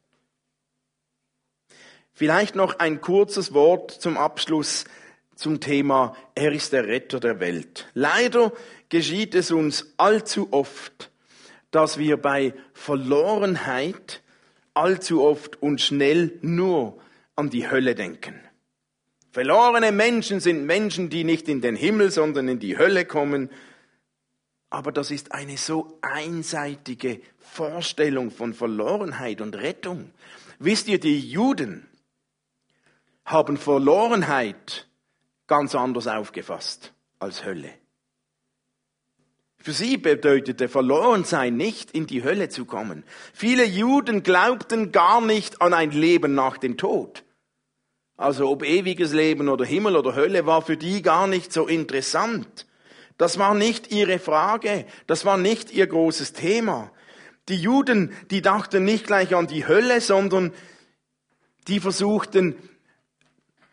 Vielleicht 2.14 2.54
noch 2.54 2.78
ein 2.78 3.02
kurzes 3.02 3.52
Wort 3.52 3.90
zum 3.90 4.16
Abschluss 4.16 4.86
zum 5.34 5.60
Thema, 5.60 6.16
er 6.34 6.52
ist 6.52 6.72
der 6.72 6.86
Retter 6.86 7.20
der 7.20 7.38
Welt. 7.38 7.86
Leider 7.92 8.52
geschieht 8.88 9.34
es 9.34 9.50
uns 9.50 9.92
allzu 9.98 10.48
oft, 10.52 11.10
dass 11.70 11.98
wir 11.98 12.16
bei 12.16 12.54
Verlorenheit 12.72 14.22
allzu 14.72 15.22
oft 15.22 15.62
und 15.62 15.82
schnell 15.82 16.38
nur 16.40 16.98
an 17.36 17.50
die 17.50 17.70
Hölle 17.70 17.94
denken. 17.94 18.47
Verlorene 19.38 19.92
Menschen 19.92 20.40
sind 20.40 20.66
Menschen, 20.66 21.10
die 21.10 21.22
nicht 21.22 21.48
in 21.48 21.60
den 21.60 21.76
Himmel, 21.76 22.10
sondern 22.10 22.48
in 22.48 22.58
die 22.58 22.76
Hölle 22.76 23.04
kommen. 23.04 23.50
Aber 24.68 24.90
das 24.90 25.12
ist 25.12 25.30
eine 25.30 25.56
so 25.56 25.96
einseitige 26.02 27.20
Vorstellung 27.38 28.32
von 28.32 28.52
Verlorenheit 28.52 29.40
und 29.40 29.54
Rettung. 29.54 30.10
Wisst 30.58 30.88
ihr, 30.88 30.98
die 30.98 31.20
Juden 31.20 31.86
haben 33.24 33.58
Verlorenheit 33.58 34.88
ganz 35.46 35.76
anders 35.76 36.08
aufgefasst 36.08 36.92
als 37.20 37.44
Hölle. 37.44 37.70
Für 39.56 39.72
sie 39.72 39.98
bedeutete 39.98 40.68
Verlorensein 40.68 41.56
nicht, 41.56 41.92
in 41.92 42.08
die 42.08 42.24
Hölle 42.24 42.48
zu 42.48 42.64
kommen. 42.64 43.04
Viele 43.32 43.64
Juden 43.64 44.24
glaubten 44.24 44.90
gar 44.90 45.20
nicht 45.20 45.62
an 45.62 45.74
ein 45.74 45.92
Leben 45.92 46.34
nach 46.34 46.58
dem 46.58 46.76
Tod. 46.76 47.22
Also 48.18 48.50
ob 48.50 48.64
ewiges 48.64 49.12
Leben 49.12 49.48
oder 49.48 49.64
Himmel 49.64 49.96
oder 49.96 50.16
Hölle 50.16 50.44
war 50.44 50.60
für 50.60 50.76
die 50.76 51.02
gar 51.02 51.28
nicht 51.28 51.52
so 51.52 51.68
interessant. 51.68 52.66
Das 53.16 53.38
war 53.38 53.54
nicht 53.54 53.92
ihre 53.92 54.18
Frage, 54.18 54.84
das 55.06 55.24
war 55.24 55.38
nicht 55.38 55.72
ihr 55.72 55.86
großes 55.86 56.32
Thema. 56.32 56.90
Die 57.48 57.56
Juden, 57.56 58.12
die 58.30 58.42
dachten 58.42 58.84
nicht 58.84 59.06
gleich 59.06 59.34
an 59.34 59.46
die 59.46 59.66
Hölle, 59.66 60.00
sondern 60.00 60.52
die 61.68 61.78
versuchten 61.78 62.56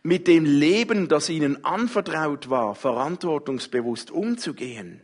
mit 0.04 0.28
dem 0.28 0.46
Leben, 0.46 1.08
das 1.08 1.30
ihnen 1.30 1.66
anvertraut 1.66 2.50
war, 2.50 2.76
verantwortungsbewusst 2.76 4.12
umzugehen. 4.12 5.02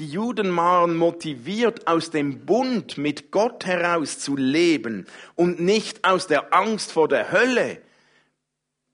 Die 0.00 0.08
Juden 0.08 0.54
waren 0.56 0.96
motiviert, 0.96 1.86
aus 1.86 2.10
dem 2.10 2.44
Bund 2.44 2.98
mit 2.98 3.30
Gott 3.30 3.64
heraus 3.64 4.18
zu 4.18 4.34
leben 4.36 5.06
und 5.36 5.60
nicht 5.60 6.04
aus 6.04 6.26
der 6.26 6.52
Angst 6.52 6.90
vor 6.90 7.06
der 7.06 7.30
Hölle. 7.30 7.80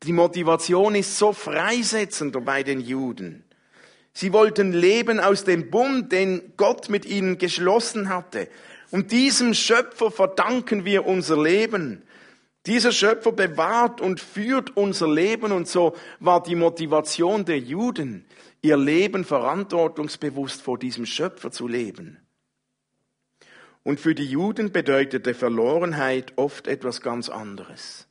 Die 0.04 0.12
Motivation 0.12 0.94
ist 0.96 1.16
so 1.16 1.32
freisetzend 1.32 2.44
bei 2.44 2.62
den 2.62 2.80
Juden. 2.80 3.44
Sie 4.12 4.32
wollten 4.32 4.72
leben 4.72 5.20
aus 5.20 5.44
dem 5.44 5.70
Bund, 5.70 6.12
den 6.12 6.52
Gott 6.56 6.88
mit 6.88 7.06
ihnen 7.06 7.38
geschlossen 7.38 8.08
hatte. 8.08 8.48
Und 8.90 9.12
diesem 9.12 9.54
Schöpfer 9.54 10.10
verdanken 10.10 10.84
wir 10.84 11.06
unser 11.06 11.40
Leben. 11.40 12.02
Dieser 12.66 12.92
Schöpfer 12.92 13.32
bewahrt 13.32 14.00
und 14.00 14.20
führt 14.20 14.76
unser 14.76 15.08
Leben 15.08 15.50
und 15.50 15.66
so 15.66 15.96
war 16.20 16.42
die 16.42 16.54
Motivation 16.54 17.44
der 17.44 17.58
Juden, 17.58 18.24
ihr 18.60 18.76
Leben 18.76 19.24
verantwortungsbewusst 19.24 20.62
vor 20.62 20.78
diesem 20.78 21.06
Schöpfer 21.06 21.50
zu 21.50 21.66
leben. 21.66 22.18
Und 23.82 23.98
für 23.98 24.14
die 24.14 24.26
Juden 24.26 24.70
bedeutete 24.70 25.34
Verlorenheit 25.34 26.34
oft 26.36 26.68
etwas 26.68 27.00
ganz 27.00 27.28
anderes. 27.28 28.06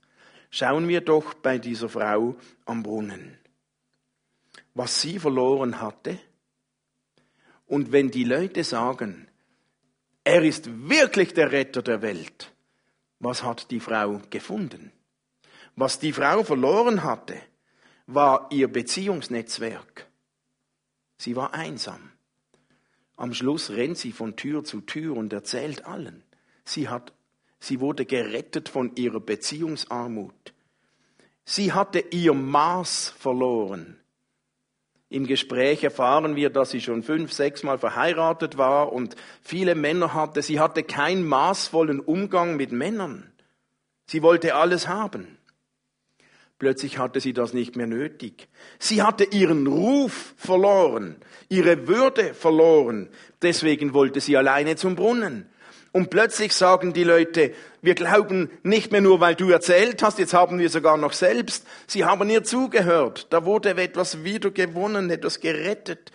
Schauen 0.54 0.90
wir 0.90 1.00
doch 1.00 1.34
bei 1.34 1.58
dieser 1.58 1.88
Frau 1.88 2.36
am 2.66 2.84
Brunnen, 2.84 3.38
was 4.74 5.02
sie 5.02 5.18
verloren 5.18 5.80
hatte. 5.80 6.20
Und 7.66 7.94
wenn 7.94 8.12
die 8.12 8.26
Leute 8.26 8.66
sagen, 8.66 9.30
er 10.26 10.44
ist 10.44 10.90
wirklich 10.90 11.34
der 11.34 11.54
Retter 11.54 11.82
der 11.82 12.02
Welt, 12.02 12.54
was 13.20 13.44
hat 13.44 13.72
die 13.72 13.80
Frau 13.80 14.22
gefunden? 14.30 14.92
Was 15.78 16.00
die 16.00 16.12
Frau 16.12 16.44
verloren 16.44 17.04
hatte, 17.04 17.42
war 18.06 18.50
ihr 18.52 18.68
Beziehungsnetzwerk. 18.68 20.08
Sie 21.18 21.38
war 21.38 21.54
einsam. 21.54 22.12
Am 23.16 23.34
Schluss 23.34 23.70
rennt 23.70 23.98
sie 23.98 24.12
von 24.12 24.36
Tür 24.36 24.66
zu 24.66 24.82
Tür 24.82 25.16
und 25.16 25.32
erzählt 25.32 25.86
allen. 25.86 26.24
Sie 26.66 26.90
hat 26.90 27.14
Sie 27.62 27.80
wurde 27.80 28.06
gerettet 28.06 28.70
von 28.70 28.96
ihrer 28.96 29.20
Beziehungsarmut. 29.20 30.54
Sie 31.46 31.72
hatte 31.72 32.00
ihr 32.10 32.34
Maß 32.34 33.14
verloren. 33.18 33.98
Im 35.10 35.28
Gespräch 35.28 35.84
erfahren 35.84 36.36
wir, 36.36 36.50
dass 36.50 36.72
sie 36.72 36.82
schon 36.82 37.04
fünf, 37.04 37.32
sechs 37.32 37.62
Mal 37.62 37.78
verheiratet 37.78 38.58
war 38.58 38.92
und 38.92 39.16
viele 39.44 39.76
Männer 39.76 40.14
hatte. 40.16 40.42
Sie 40.42 40.60
hatte 40.60 40.82
keinen 40.82 41.24
maßvollen 41.28 42.00
Umgang 42.00 42.56
mit 42.56 42.72
Männern. 42.72 43.32
Sie 44.08 44.24
wollte 44.24 44.56
alles 44.56 44.88
haben. 44.88 45.38
Plötzlich 46.58 46.98
hatte 46.98 47.20
sie 47.20 47.34
das 47.34 47.54
nicht 47.54 47.76
mehr 47.76 47.88
nötig. 47.88 48.48
Sie 48.80 49.04
hatte 49.04 49.26
ihren 49.26 49.68
Ruf 49.68 50.34
verloren, 50.36 51.18
ihre 51.50 51.88
Würde 51.88 52.34
verloren. 52.34 53.10
Deswegen 53.42 53.94
wollte 53.94 54.20
sie 54.20 54.36
alleine 54.36 54.78
zum 54.78 54.96
Brunnen. 54.96 55.51
Und 55.92 56.10
plötzlich 56.10 56.54
sagen 56.54 56.94
die 56.94 57.04
Leute, 57.04 57.54
wir 57.82 57.96
glauben 57.96 58.50
nicht 58.64 58.92
mehr 58.92 59.02
nur, 59.02 59.20
weil 59.20 59.36
du 59.36 59.50
erzählt 59.50 60.02
hast, 60.04 60.20
jetzt 60.20 60.34
haben 60.34 60.58
wir 60.58 60.70
sogar 60.70 60.96
noch 60.98 61.14
selbst. 61.14 61.66
Sie 61.88 62.06
haben 62.06 62.30
ihr 62.30 62.44
zugehört. 62.44 63.28
Da 63.30 63.46
wurde 63.46 63.72
etwas 63.72 64.24
wiedergewonnen, 64.24 65.10
etwas 65.10 65.40
gerettet. 65.42 66.12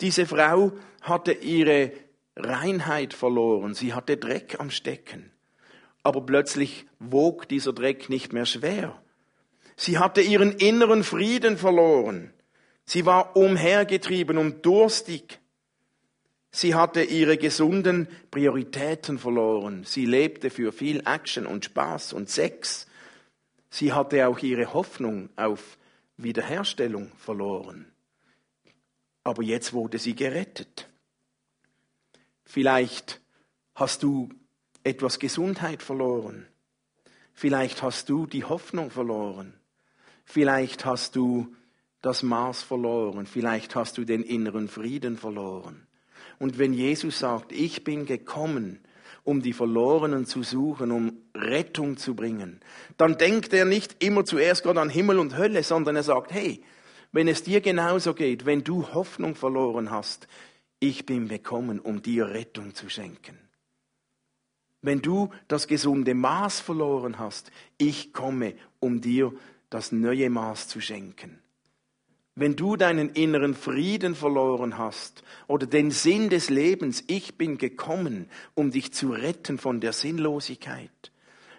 Diese 0.00 0.26
Frau 0.26 0.72
hatte 1.00 1.32
ihre 1.32 1.92
Reinheit 2.36 3.12
verloren. 3.12 3.74
Sie 3.74 3.92
hatte 3.92 4.16
Dreck 4.16 4.56
am 4.60 4.70
Stecken. 4.70 5.32
aber 6.02 6.22
plötzlich 6.22 6.86
wog 6.98 7.48
dieser 7.48 7.72
Dreck 7.74 8.08
nicht 8.08 8.32
mehr 8.32 8.46
schwer. 8.46 9.00
Sie 9.76 9.98
hatte 9.98 10.20
ihren 10.22 10.52
inneren 10.52 11.04
Frieden 11.04 11.58
verloren. 11.58 12.32
Sie 12.84 13.04
war 13.04 13.36
umhergetrieben 13.36 14.38
und 14.38 14.64
durstig. 14.64 15.38
Sie 16.50 16.74
hatte 16.74 17.02
ihre 17.02 17.36
gesunden 17.36 18.08
Prioritäten 18.30 19.18
verloren. 19.18 19.84
Sie 19.84 20.06
lebte 20.06 20.50
für 20.50 20.72
viel 20.72 21.00
Action 21.06 21.46
und 21.46 21.66
Spaß 21.66 22.12
und 22.12 22.30
Sex. 22.30 22.86
Sie 23.70 23.92
hatte 23.92 24.26
auch 24.26 24.38
ihre 24.38 24.72
Hoffnung 24.72 25.28
auf 25.36 25.76
Wiederherstellung 26.16 27.12
verloren. 27.18 27.92
Aber 29.24 29.42
jetzt 29.42 29.72
wurde 29.72 29.98
sie 29.98 30.14
gerettet. 30.14 30.88
Vielleicht 32.44 33.20
hast 33.74 34.02
du 34.02 34.30
etwas 34.84 35.18
Gesundheit 35.18 35.82
verloren. 35.82 36.46
Vielleicht 37.34 37.82
hast 37.82 38.08
du 38.08 38.26
die 38.26 38.44
Hoffnung 38.44 38.90
verloren. 38.90 39.52
Vielleicht 40.24 40.86
hast 40.86 41.14
du 41.14 41.54
das 42.00 42.22
Maß 42.22 42.62
verloren. 42.62 43.26
Vielleicht 43.26 43.74
hast 43.74 43.98
du 43.98 44.04
den 44.04 44.22
inneren 44.22 44.68
Frieden 44.68 45.18
verloren. 45.18 45.87
Und 46.38 46.58
wenn 46.58 46.72
Jesus 46.72 47.18
sagt, 47.18 47.52
ich 47.52 47.84
bin 47.84 48.06
gekommen, 48.06 48.80
um 49.24 49.42
die 49.42 49.52
Verlorenen 49.52 50.24
zu 50.24 50.42
suchen, 50.42 50.90
um 50.90 51.12
Rettung 51.34 51.96
zu 51.96 52.14
bringen, 52.14 52.60
dann 52.96 53.18
denkt 53.18 53.52
er 53.52 53.64
nicht 53.64 54.02
immer 54.02 54.24
zuerst 54.24 54.62
Gott 54.62 54.78
an 54.78 54.88
Himmel 54.88 55.18
und 55.18 55.36
Hölle, 55.36 55.62
sondern 55.62 55.96
er 55.96 56.02
sagt, 56.02 56.32
hey, 56.32 56.62
wenn 57.12 57.28
es 57.28 57.42
dir 57.42 57.60
genauso 57.60 58.14
geht, 58.14 58.46
wenn 58.46 58.64
du 58.64 58.92
Hoffnung 58.94 59.34
verloren 59.34 59.90
hast, 59.90 60.28
ich 60.80 61.06
bin 61.06 61.28
gekommen, 61.28 61.80
um 61.80 62.02
dir 62.02 62.28
Rettung 62.28 62.74
zu 62.74 62.88
schenken. 62.88 63.38
Wenn 64.80 65.02
du 65.02 65.30
das 65.48 65.66
gesunde 65.66 66.14
Maß 66.14 66.60
verloren 66.60 67.18
hast, 67.18 67.50
ich 67.78 68.12
komme, 68.12 68.54
um 68.78 69.00
dir 69.00 69.32
das 69.70 69.90
neue 69.92 70.30
Maß 70.30 70.68
zu 70.68 70.80
schenken. 70.80 71.40
Wenn 72.38 72.54
du 72.54 72.76
deinen 72.76 73.08
inneren 73.08 73.52
Frieden 73.52 74.14
verloren 74.14 74.78
hast 74.78 75.24
oder 75.48 75.66
den 75.66 75.90
Sinn 75.90 76.30
des 76.30 76.50
Lebens, 76.50 77.02
ich 77.08 77.36
bin 77.36 77.58
gekommen, 77.58 78.30
um 78.54 78.70
dich 78.70 78.92
zu 78.92 79.10
retten 79.10 79.58
von 79.58 79.80
der 79.80 79.92
Sinnlosigkeit. 79.92 81.10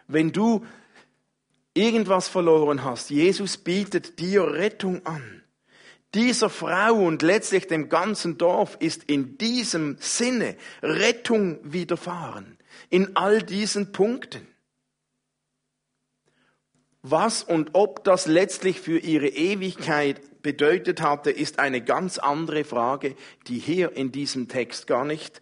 Wenn 0.08 0.32
du 0.32 0.66
irgendwas 1.74 2.30
verloren 2.30 2.86
hast, 2.86 3.10
Jesus 3.10 3.58
bietet 3.58 4.20
dir 4.20 4.54
Rettung 4.54 5.06
an. 5.06 5.44
Dieser 6.14 6.50
Frau 6.50 6.94
und 6.94 7.24
letztlich 7.24 7.68
dem 7.68 7.90
ganzen 7.90 8.38
Dorf 8.38 8.78
ist 8.80 9.04
in 9.04 9.38
diesem 9.38 9.98
Sinne 10.00 10.56
Rettung 10.82 11.60
widerfahren. 11.62 12.58
In 12.90 13.18
all 13.18 13.44
diesen 13.44 13.92
Punkten. 13.92 14.48
Was 17.02 17.44
und 17.44 17.72
ob 17.74 18.06
das 18.06 18.28
letztlich 18.28 18.80
für 18.80 18.98
ihre 18.98 19.28
Ewigkeit 19.28 20.22
bedeutet 20.42 21.02
hatte, 21.02 21.32
ist 21.32 21.60
eine 21.60 21.82
ganz 21.82 22.18
andere 22.18 22.64
Frage, 22.64 23.16
die 23.48 23.60
hier 23.60 23.94
in 23.94 24.12
diesem 24.12 24.48
Text 24.48 24.88
gar 24.88 25.06
nicht 25.06 25.42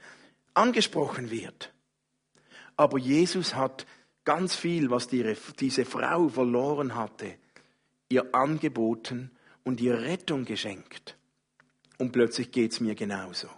angesprochen 0.54 1.32
wird. 1.32 1.74
Aber 2.76 2.98
Jesus 2.98 3.56
hat 3.56 3.86
ganz 4.24 4.56
viel, 4.56 4.90
was 4.90 5.08
die, 5.08 5.36
diese 5.60 5.86
Frau 5.86 6.30
verloren 6.30 6.96
hatte, 6.96 7.36
ihr 8.10 8.34
angeboten 8.36 9.32
und 9.64 9.82
ihr 9.82 10.02
Rettung 10.02 10.46
geschenkt. 10.46 11.18
Und 11.98 12.12
plötzlich 12.12 12.52
geht 12.52 12.72
es 12.72 12.80
mir 12.80 12.96
genauso. 12.96 13.50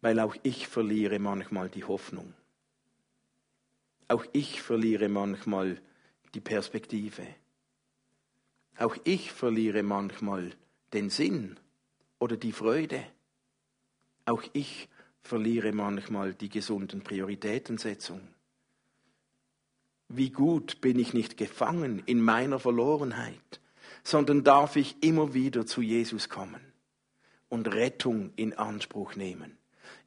Weil 0.00 0.18
auch 0.20 0.34
ich 0.42 0.66
verliere 0.66 1.18
manchmal 1.18 1.68
die 1.68 1.84
Hoffnung. 1.84 2.34
Auch 4.08 4.24
ich 4.32 4.62
verliere 4.62 5.08
manchmal 5.08 5.80
die 6.34 6.40
Perspektive. 6.40 7.26
Auch 8.80 8.96
ich 9.04 9.30
verliere 9.30 9.82
manchmal 9.82 10.52
den 10.94 11.10
Sinn 11.10 11.58
oder 12.18 12.38
die 12.38 12.52
Freude. 12.52 13.04
Auch 14.24 14.42
ich 14.54 14.88
verliere 15.20 15.72
manchmal 15.72 16.32
die 16.32 16.48
gesunden 16.48 17.02
Prioritätensetzung. 17.02 18.22
Wie 20.08 20.30
gut 20.30 20.80
bin 20.80 20.98
ich 20.98 21.12
nicht 21.12 21.36
gefangen 21.36 22.02
in 22.06 22.22
meiner 22.22 22.58
Verlorenheit, 22.58 23.60
sondern 24.02 24.44
darf 24.44 24.76
ich 24.76 24.96
immer 25.02 25.34
wieder 25.34 25.66
zu 25.66 25.82
Jesus 25.82 26.30
kommen 26.30 26.72
und 27.50 27.68
Rettung 27.74 28.32
in 28.36 28.54
Anspruch 28.54 29.14
nehmen. 29.14 29.58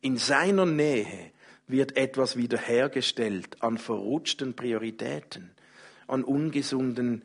In 0.02 0.18
seiner 0.18 0.66
Nähe 0.66 1.32
wird 1.68 1.96
etwas 1.96 2.38
wiederhergestellt 2.38 3.62
an 3.62 3.78
verrutschten 3.78 4.56
Prioritäten, 4.56 5.52
an 6.08 6.24
ungesunden 6.24 7.24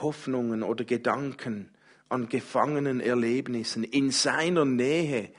Hoffnungen 0.00 0.62
oder 0.62 0.84
Gedanken, 0.84 1.70
an 2.08 2.28
gefangenen 2.28 3.00
Erlebnissen. 3.00 3.84
In 3.84 4.10
seiner 4.10 4.64
Nähe 4.64 5.30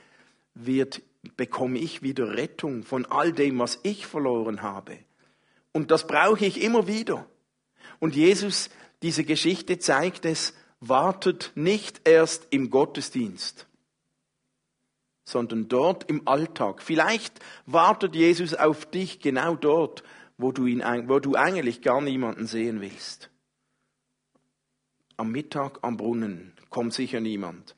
wird, 0.54 1.02
bekomme 1.36 1.78
ich 1.78 2.02
wieder 2.02 2.36
Rettung 2.36 2.82
von 2.82 3.06
all 3.06 3.32
dem, 3.32 3.58
was 3.58 3.80
ich 3.82 4.06
verloren 4.06 4.62
habe. 4.62 4.98
Und 5.72 5.90
das 5.90 6.06
brauche 6.06 6.44
ich 6.44 6.62
immer 6.62 6.86
wieder. 6.86 7.26
Und 7.98 8.16
Jesus, 8.16 8.70
diese 9.02 9.24
Geschichte 9.24 9.78
zeigt 9.78 10.24
es, 10.24 10.54
wartet 10.80 11.52
nicht 11.54 12.08
erst 12.08 12.46
im 12.50 12.70
Gottesdienst, 12.70 13.66
sondern 15.24 15.68
dort 15.68 16.08
im 16.08 16.26
Alltag. 16.28 16.82
Vielleicht 16.82 17.40
wartet 17.66 18.14
Jesus 18.14 18.54
auf 18.54 18.86
dich 18.86 19.20
genau 19.20 19.56
dort, 19.56 20.04
wo 20.36 20.52
du, 20.52 20.66
ihn, 20.66 20.82
wo 21.08 21.18
du 21.18 21.34
eigentlich 21.34 21.82
gar 21.82 22.00
niemanden 22.00 22.46
sehen 22.46 22.80
willst 22.80 23.30
am 25.18 25.32
Mittag 25.32 25.80
am 25.82 25.96
Brunnen 25.96 26.54
kommt 26.70 26.94
sicher 26.94 27.20
niemand. 27.20 27.76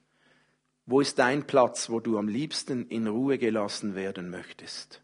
Wo 0.86 1.00
ist 1.00 1.18
dein 1.18 1.46
Platz, 1.46 1.88
wo 1.88 1.98
du 1.98 2.18
am 2.18 2.28
liebsten 2.28 2.86
in 2.88 3.06
Ruhe 3.06 3.38
gelassen 3.38 3.94
werden 3.94 4.30
möchtest 4.30 5.02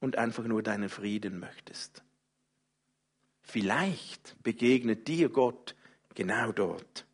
und 0.00 0.16
einfach 0.16 0.44
nur 0.44 0.62
deinen 0.62 0.88
Frieden 0.88 1.38
möchtest? 1.38 2.02
Vielleicht 3.42 4.36
begegnet 4.42 5.08
dir 5.08 5.28
Gott 5.28 5.74
genau 6.14 6.52
dort. 6.52 7.06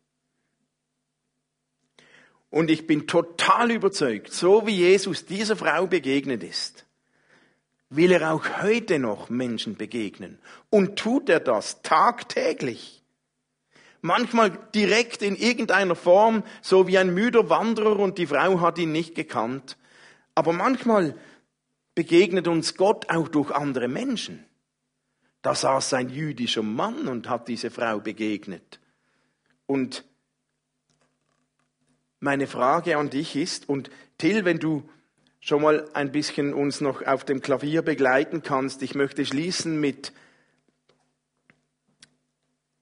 Und 2.49 2.69
ich 2.69 2.85
bin 2.85 3.07
total 3.07 3.71
überzeugt, 3.71 4.31
so 4.31 4.67
wie 4.67 4.75
Jesus 4.75 5.25
dieser 5.25 5.55
Frau 5.55 5.87
begegnet 5.87 6.43
ist, 6.43 6.85
will 7.89 8.11
er 8.11 8.33
auch 8.33 8.61
heute 8.61 8.99
noch 8.99 9.29
Menschen 9.29 9.75
begegnen. 9.75 10.37
Und 10.69 10.99
tut 10.99 11.29
er 11.29 11.39
das 11.39 11.81
tagtäglich 11.81 13.00
manchmal 14.01 14.57
direkt 14.73 15.21
in 15.21 15.35
irgendeiner 15.35 15.95
Form, 15.95 16.43
so 16.61 16.87
wie 16.87 16.97
ein 16.97 17.13
müder 17.13 17.49
Wanderer 17.49 17.99
und 17.99 18.17
die 18.17 18.27
Frau 18.27 18.59
hat 18.59 18.77
ihn 18.77 18.91
nicht 18.91 19.15
gekannt. 19.15 19.77
Aber 20.35 20.53
manchmal 20.53 21.15
begegnet 21.95 22.47
uns 22.47 22.75
Gott 22.75 23.09
auch 23.09 23.27
durch 23.27 23.51
andere 23.51 23.87
Menschen. 23.87 24.45
Da 25.41 25.55
saß 25.55 25.93
ein 25.93 26.09
jüdischer 26.09 26.63
Mann 26.63 27.07
und 27.07 27.29
hat 27.29 27.47
diese 27.47 27.71
Frau 27.71 27.99
begegnet. 27.99 28.79
Und 29.65 30.05
meine 32.19 32.47
Frage 32.47 32.97
an 32.97 33.09
dich 33.09 33.35
ist, 33.35 33.67
und 33.67 33.89
Till, 34.17 34.45
wenn 34.45 34.59
du 34.59 34.87
schon 35.39 35.63
mal 35.63 35.89
ein 35.93 36.11
bisschen 36.11 36.53
uns 36.53 36.81
noch 36.81 37.01
auf 37.01 37.25
dem 37.25 37.41
Klavier 37.41 37.81
begleiten 37.81 38.43
kannst, 38.43 38.83
ich 38.83 38.93
möchte 38.93 39.25
schließen 39.25 39.79
mit 39.79 40.13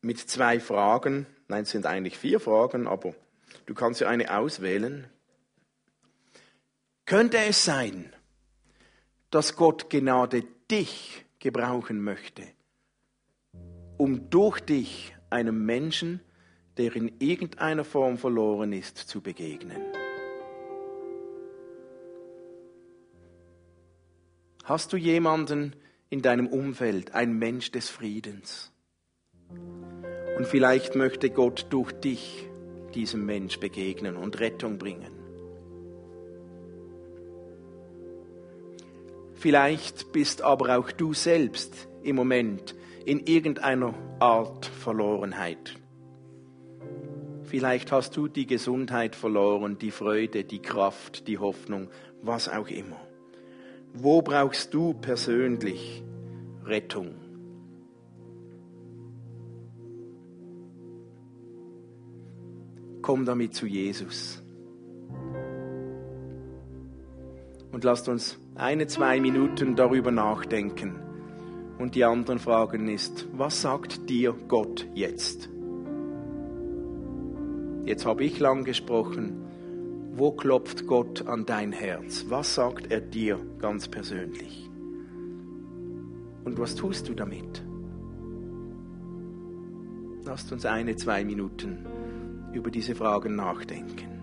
mit 0.02 0.20
zwei 0.20 0.60
Fragen. 0.60 1.26
Nein, 1.48 1.64
es 1.64 1.72
sind 1.72 1.86
eigentlich 1.86 2.18
vier 2.18 2.40
Fragen, 2.40 2.88
aber 2.88 3.14
du 3.66 3.74
kannst 3.74 4.02
ja 4.02 4.08
eine 4.08 4.36
auswählen. 4.38 5.08
Könnte 7.06 7.38
es 7.40 7.66
sein, 7.66 8.14
dass 9.32 9.56
Gott 9.56 9.90
Gnade 9.90 10.44
dich 10.70 11.26
gebrauchen 11.40 12.02
möchte, 12.02 12.44
um 13.98 14.30
durch 14.30 14.60
dich 14.60 15.16
einem 15.30 15.66
Menschen, 15.66 16.22
der 16.78 16.96
in 16.96 17.20
irgendeiner 17.20 17.84
Form 17.84 18.18
verloren 18.18 18.74
ist, 18.74 18.98
zu 18.98 19.22
begegnen? 19.22 19.82
Hast 24.64 24.94
du 24.94 24.98
jemanden 24.98 25.76
in 26.10 26.22
deinem 26.22 26.48
Umfeld, 26.48 27.16
ein 27.16 27.34
Mensch 27.34 27.72
des 27.72 27.90
Friedens? 27.90 28.72
Und 30.38 30.46
vielleicht 30.46 30.96
möchte 30.96 31.30
Gott 31.30 31.68
durch 31.70 31.92
dich 31.92 32.48
diesem 32.94 33.26
Mensch 33.26 33.60
begegnen 33.60 34.16
und 34.16 34.40
Rettung 34.40 34.78
bringen. 34.78 35.12
Vielleicht 39.34 40.12
bist 40.12 40.42
aber 40.42 40.78
auch 40.78 40.92
du 40.92 41.14
selbst 41.14 41.88
im 42.04 42.16
Moment 42.16 42.76
in 43.06 43.26
irgendeiner 43.26 43.94
Art 44.20 44.66
Verlorenheit. 44.66 45.76
Vielleicht 47.44 47.92
hast 47.92 48.16
du 48.16 48.28
die 48.28 48.46
Gesundheit 48.46 49.16
verloren, 49.16 49.78
die 49.80 49.92
Freude, 49.92 50.44
die 50.44 50.62
Kraft, 50.62 51.28
die 51.28 51.38
Hoffnung, 51.38 51.90
was 52.22 52.50
auch 52.50 52.68
immer. 52.68 53.00
Wo 53.94 54.22
brauchst 54.22 54.74
du 54.74 54.94
persönlich 54.94 56.04
Rettung. 56.66 57.29
Komm 63.10 63.26
damit 63.26 63.56
zu 63.56 63.66
Jesus. 63.66 64.40
Und 67.72 67.84
lasst 67.84 68.08
uns 68.08 68.38
eine, 68.54 68.86
zwei 68.86 69.20
Minuten 69.20 69.76
darüber 69.76 70.12
nachdenken. 70.12 71.00
Und 71.80 71.96
die 71.96 72.06
anderen 72.06 72.38
Fragen 72.38 72.88
ist, 72.88 73.28
was 73.34 73.64
sagt 73.64 74.12
dir 74.12 74.36
Gott 74.48 74.86
jetzt? 74.94 75.50
Jetzt 77.84 78.06
habe 78.06 78.24
ich 78.24 78.40
lang 78.40 78.64
gesprochen. 78.64 80.12
Wo 80.14 80.32
klopft 80.32 80.86
Gott 80.86 81.26
an 81.26 81.48
dein 81.48 81.72
Herz? 81.72 82.28
Was 82.30 82.54
sagt 82.54 82.92
er 82.92 83.02
dir 83.02 83.40
ganz 83.58 83.88
persönlich? 83.88 84.70
Und 86.44 86.60
was 86.60 86.76
tust 86.76 87.10
du 87.10 87.16
damit? 87.16 87.66
Lasst 90.26 90.52
uns 90.52 90.64
eine, 90.68 90.96
zwei 90.96 91.26
Minuten 91.26 91.88
über 92.54 92.72
diese 92.72 92.96
Fragen 92.96 93.36
nachdenken. 93.36 94.20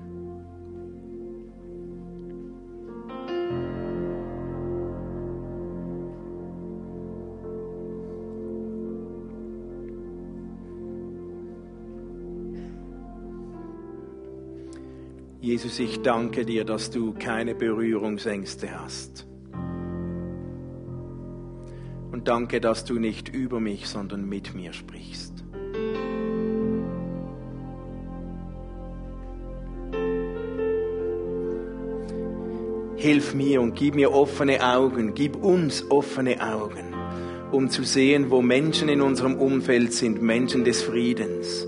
Jesus, 15.46 15.78
ich 15.78 16.02
danke 16.02 16.44
dir, 16.44 16.64
dass 16.64 16.90
du 16.90 17.12
keine 17.12 17.54
Berührungsängste 17.54 18.80
hast. 18.80 19.28
Und 22.10 22.26
danke, 22.26 22.60
dass 22.60 22.84
du 22.84 22.98
nicht 22.98 23.28
über 23.28 23.60
mich, 23.60 23.86
sondern 23.86 24.28
mit 24.28 24.56
mir 24.56 24.72
sprichst. 24.72 25.45
Hilf 33.06 33.34
mir 33.34 33.60
und 33.62 33.74
gib 33.74 33.94
mir 33.94 34.12
offene 34.12 34.62
Augen, 34.62 35.14
gib 35.14 35.36
uns 35.36 35.90
offene 35.90 36.40
Augen, 36.40 36.94
um 37.52 37.70
zu 37.70 37.84
sehen, 37.84 38.30
wo 38.30 38.42
Menschen 38.42 38.88
in 38.88 39.00
unserem 39.00 39.36
Umfeld 39.36 39.92
sind, 39.92 40.20
Menschen 40.20 40.64
des 40.64 40.82
Friedens, 40.82 41.66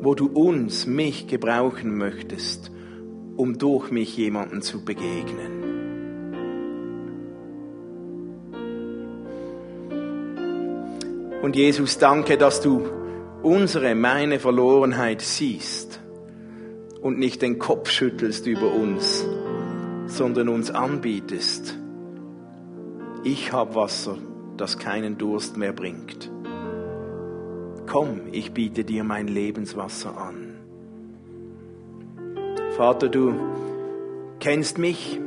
wo 0.00 0.14
du 0.14 0.26
uns, 0.26 0.86
mich 0.86 1.26
gebrauchen 1.26 1.96
möchtest 1.96 2.70
um 3.38 3.56
durch 3.56 3.92
mich 3.92 4.16
jemanden 4.16 4.62
zu 4.62 4.84
begegnen. 4.84 5.62
Und 11.40 11.54
Jesus, 11.54 11.98
danke, 11.98 12.36
dass 12.36 12.60
du 12.60 12.88
unsere, 13.42 13.94
meine 13.94 14.40
Verlorenheit 14.40 15.20
siehst 15.20 16.00
und 17.00 17.20
nicht 17.20 17.42
den 17.42 17.60
Kopf 17.60 17.90
schüttelst 17.90 18.48
über 18.48 18.72
uns, 18.72 19.24
sondern 20.08 20.48
uns 20.48 20.70
anbietest. 20.70 21.78
Ich 23.22 23.52
habe 23.52 23.74
Wasser, 23.74 24.16
das 24.56 24.78
keinen 24.78 25.18
Durst 25.18 25.56
mehr 25.56 25.72
bringt. 25.72 26.30
Komm, 27.86 28.22
ich 28.32 28.52
biete 28.52 28.84
dir 28.84 29.04
mein 29.04 29.28
Lebenswasser 29.28 30.16
an. 30.18 30.56
Vater, 32.76 33.08
du 33.08 33.34
kennst 34.40 34.78
mich. 34.78 35.20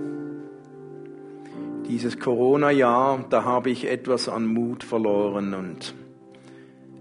Dieses 1.88 2.20
Corona-Jahr, 2.20 3.26
da 3.30 3.44
habe 3.44 3.70
ich 3.70 3.90
etwas 3.90 4.30
an 4.30 4.46
Mut 4.46 4.84
verloren 4.84 5.54
und 5.54 5.94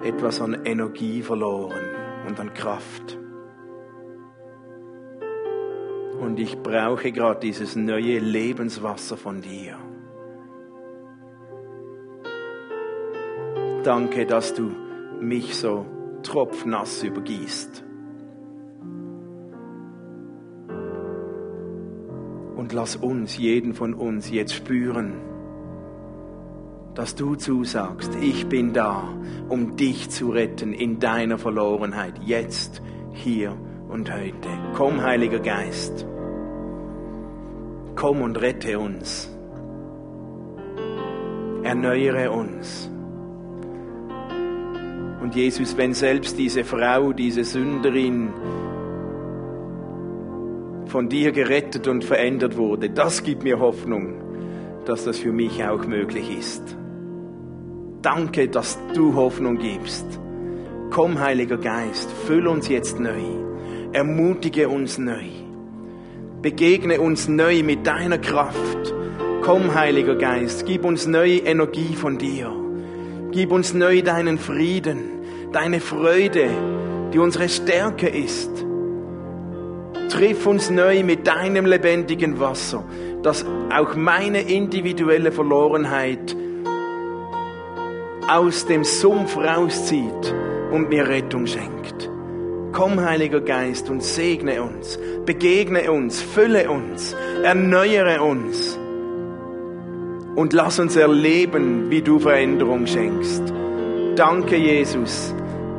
etwas 0.02 0.40
an 0.40 0.64
Energie 0.64 1.22
verloren 1.22 1.84
und 2.26 2.40
an 2.40 2.52
Kraft. 2.54 3.19
Und 6.20 6.38
ich 6.38 6.62
brauche 6.62 7.12
gerade 7.12 7.40
dieses 7.40 7.76
neue 7.76 8.18
Lebenswasser 8.18 9.16
von 9.16 9.40
dir. 9.40 9.78
Danke, 13.82 14.26
dass 14.26 14.52
du 14.52 14.70
mich 15.18 15.56
so 15.56 15.86
tropfnass 16.22 17.02
übergießt. 17.02 17.84
Und 22.54 22.74
lass 22.74 22.96
uns, 22.96 23.38
jeden 23.38 23.72
von 23.72 23.94
uns, 23.94 24.30
jetzt 24.30 24.52
spüren, 24.52 25.14
dass 26.94 27.14
du 27.14 27.34
zusagst, 27.34 28.14
ich 28.20 28.46
bin 28.46 28.74
da, 28.74 29.08
um 29.48 29.76
dich 29.76 30.10
zu 30.10 30.28
retten 30.28 30.74
in 30.74 31.00
deiner 31.00 31.38
Verlorenheit, 31.38 32.20
jetzt, 32.22 32.82
hier 33.12 33.56
und 33.90 34.12
heute. 34.12 34.48
Komm, 34.74 35.02
Heiliger 35.02 35.40
Geist, 35.40 36.06
komm 37.96 38.22
und 38.22 38.40
rette 38.40 38.78
uns, 38.78 39.30
erneuere 41.62 42.30
uns. 42.30 42.90
Und 45.22 45.34
Jesus, 45.34 45.76
wenn 45.76 45.92
selbst 45.92 46.38
diese 46.38 46.64
Frau, 46.64 47.12
diese 47.12 47.44
Sünderin, 47.44 48.30
von 50.90 51.08
dir 51.08 51.30
gerettet 51.32 51.86
und 51.86 52.04
verändert 52.04 52.56
wurde. 52.56 52.90
Das 52.90 53.22
gibt 53.22 53.44
mir 53.44 53.60
Hoffnung, 53.60 54.20
dass 54.84 55.04
das 55.04 55.18
für 55.18 55.32
mich 55.32 55.64
auch 55.64 55.86
möglich 55.86 56.36
ist. 56.36 56.76
Danke, 58.02 58.48
dass 58.48 58.78
du 58.94 59.14
Hoffnung 59.14 59.58
gibst. 59.58 60.04
Komm, 60.90 61.20
Heiliger 61.20 61.58
Geist, 61.58 62.10
füll 62.10 62.48
uns 62.48 62.68
jetzt 62.68 62.98
neu. 62.98 63.49
Ermutige 63.92 64.68
uns 64.68 64.98
neu. 64.98 65.26
Begegne 66.42 67.00
uns 67.00 67.26
neu 67.26 67.64
mit 67.64 67.86
deiner 67.86 68.18
Kraft. 68.18 68.94
Komm, 69.42 69.74
Heiliger 69.74 70.14
Geist, 70.14 70.64
gib 70.64 70.84
uns 70.84 71.08
neue 71.08 71.38
Energie 71.38 71.96
von 71.96 72.16
dir. 72.16 72.52
Gib 73.32 73.50
uns 73.50 73.74
neu 73.74 74.02
deinen 74.02 74.38
Frieden, 74.38 74.98
deine 75.52 75.80
Freude, 75.80 76.50
die 77.12 77.18
unsere 77.18 77.48
Stärke 77.48 78.08
ist. 78.08 78.50
Triff 80.08 80.46
uns 80.46 80.70
neu 80.70 81.02
mit 81.02 81.26
deinem 81.26 81.66
lebendigen 81.66 82.38
Wasser, 82.38 82.84
das 83.22 83.44
auch 83.74 83.96
meine 83.96 84.42
individuelle 84.42 85.32
Verlorenheit 85.32 86.36
aus 88.28 88.66
dem 88.66 88.84
Sumpf 88.84 89.36
rauszieht 89.36 90.34
und 90.70 90.88
mir 90.88 91.08
Rettung 91.08 91.46
schenkt. 91.46 92.09
Komm, 92.72 93.00
Heiliger 93.00 93.40
Geist, 93.40 93.90
und 93.90 94.02
segne 94.02 94.62
uns, 94.62 94.98
begegne 95.26 95.90
uns, 95.90 96.20
fülle 96.20 96.70
uns, 96.70 97.14
erneuere 97.42 98.22
uns 98.22 98.78
und 100.36 100.52
lass 100.52 100.78
uns 100.78 100.96
erleben, 100.96 101.90
wie 101.90 102.02
du 102.02 102.18
Veränderung 102.18 102.86
schenkst. 102.86 103.42
Danke, 104.16 104.56
Jesus. 104.56 105.34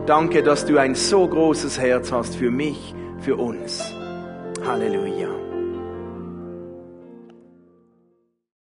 Danke, 0.05 0.43
dass 0.43 0.65
du 0.65 0.77
ein 0.77 0.95
so 0.95 1.27
großes 1.27 1.79
Herz 1.79 2.11
hast 2.11 2.35
für 2.35 2.51
mich, 2.51 2.93
für 3.19 3.35
uns. 3.35 3.83
Halleluja. 4.65 5.40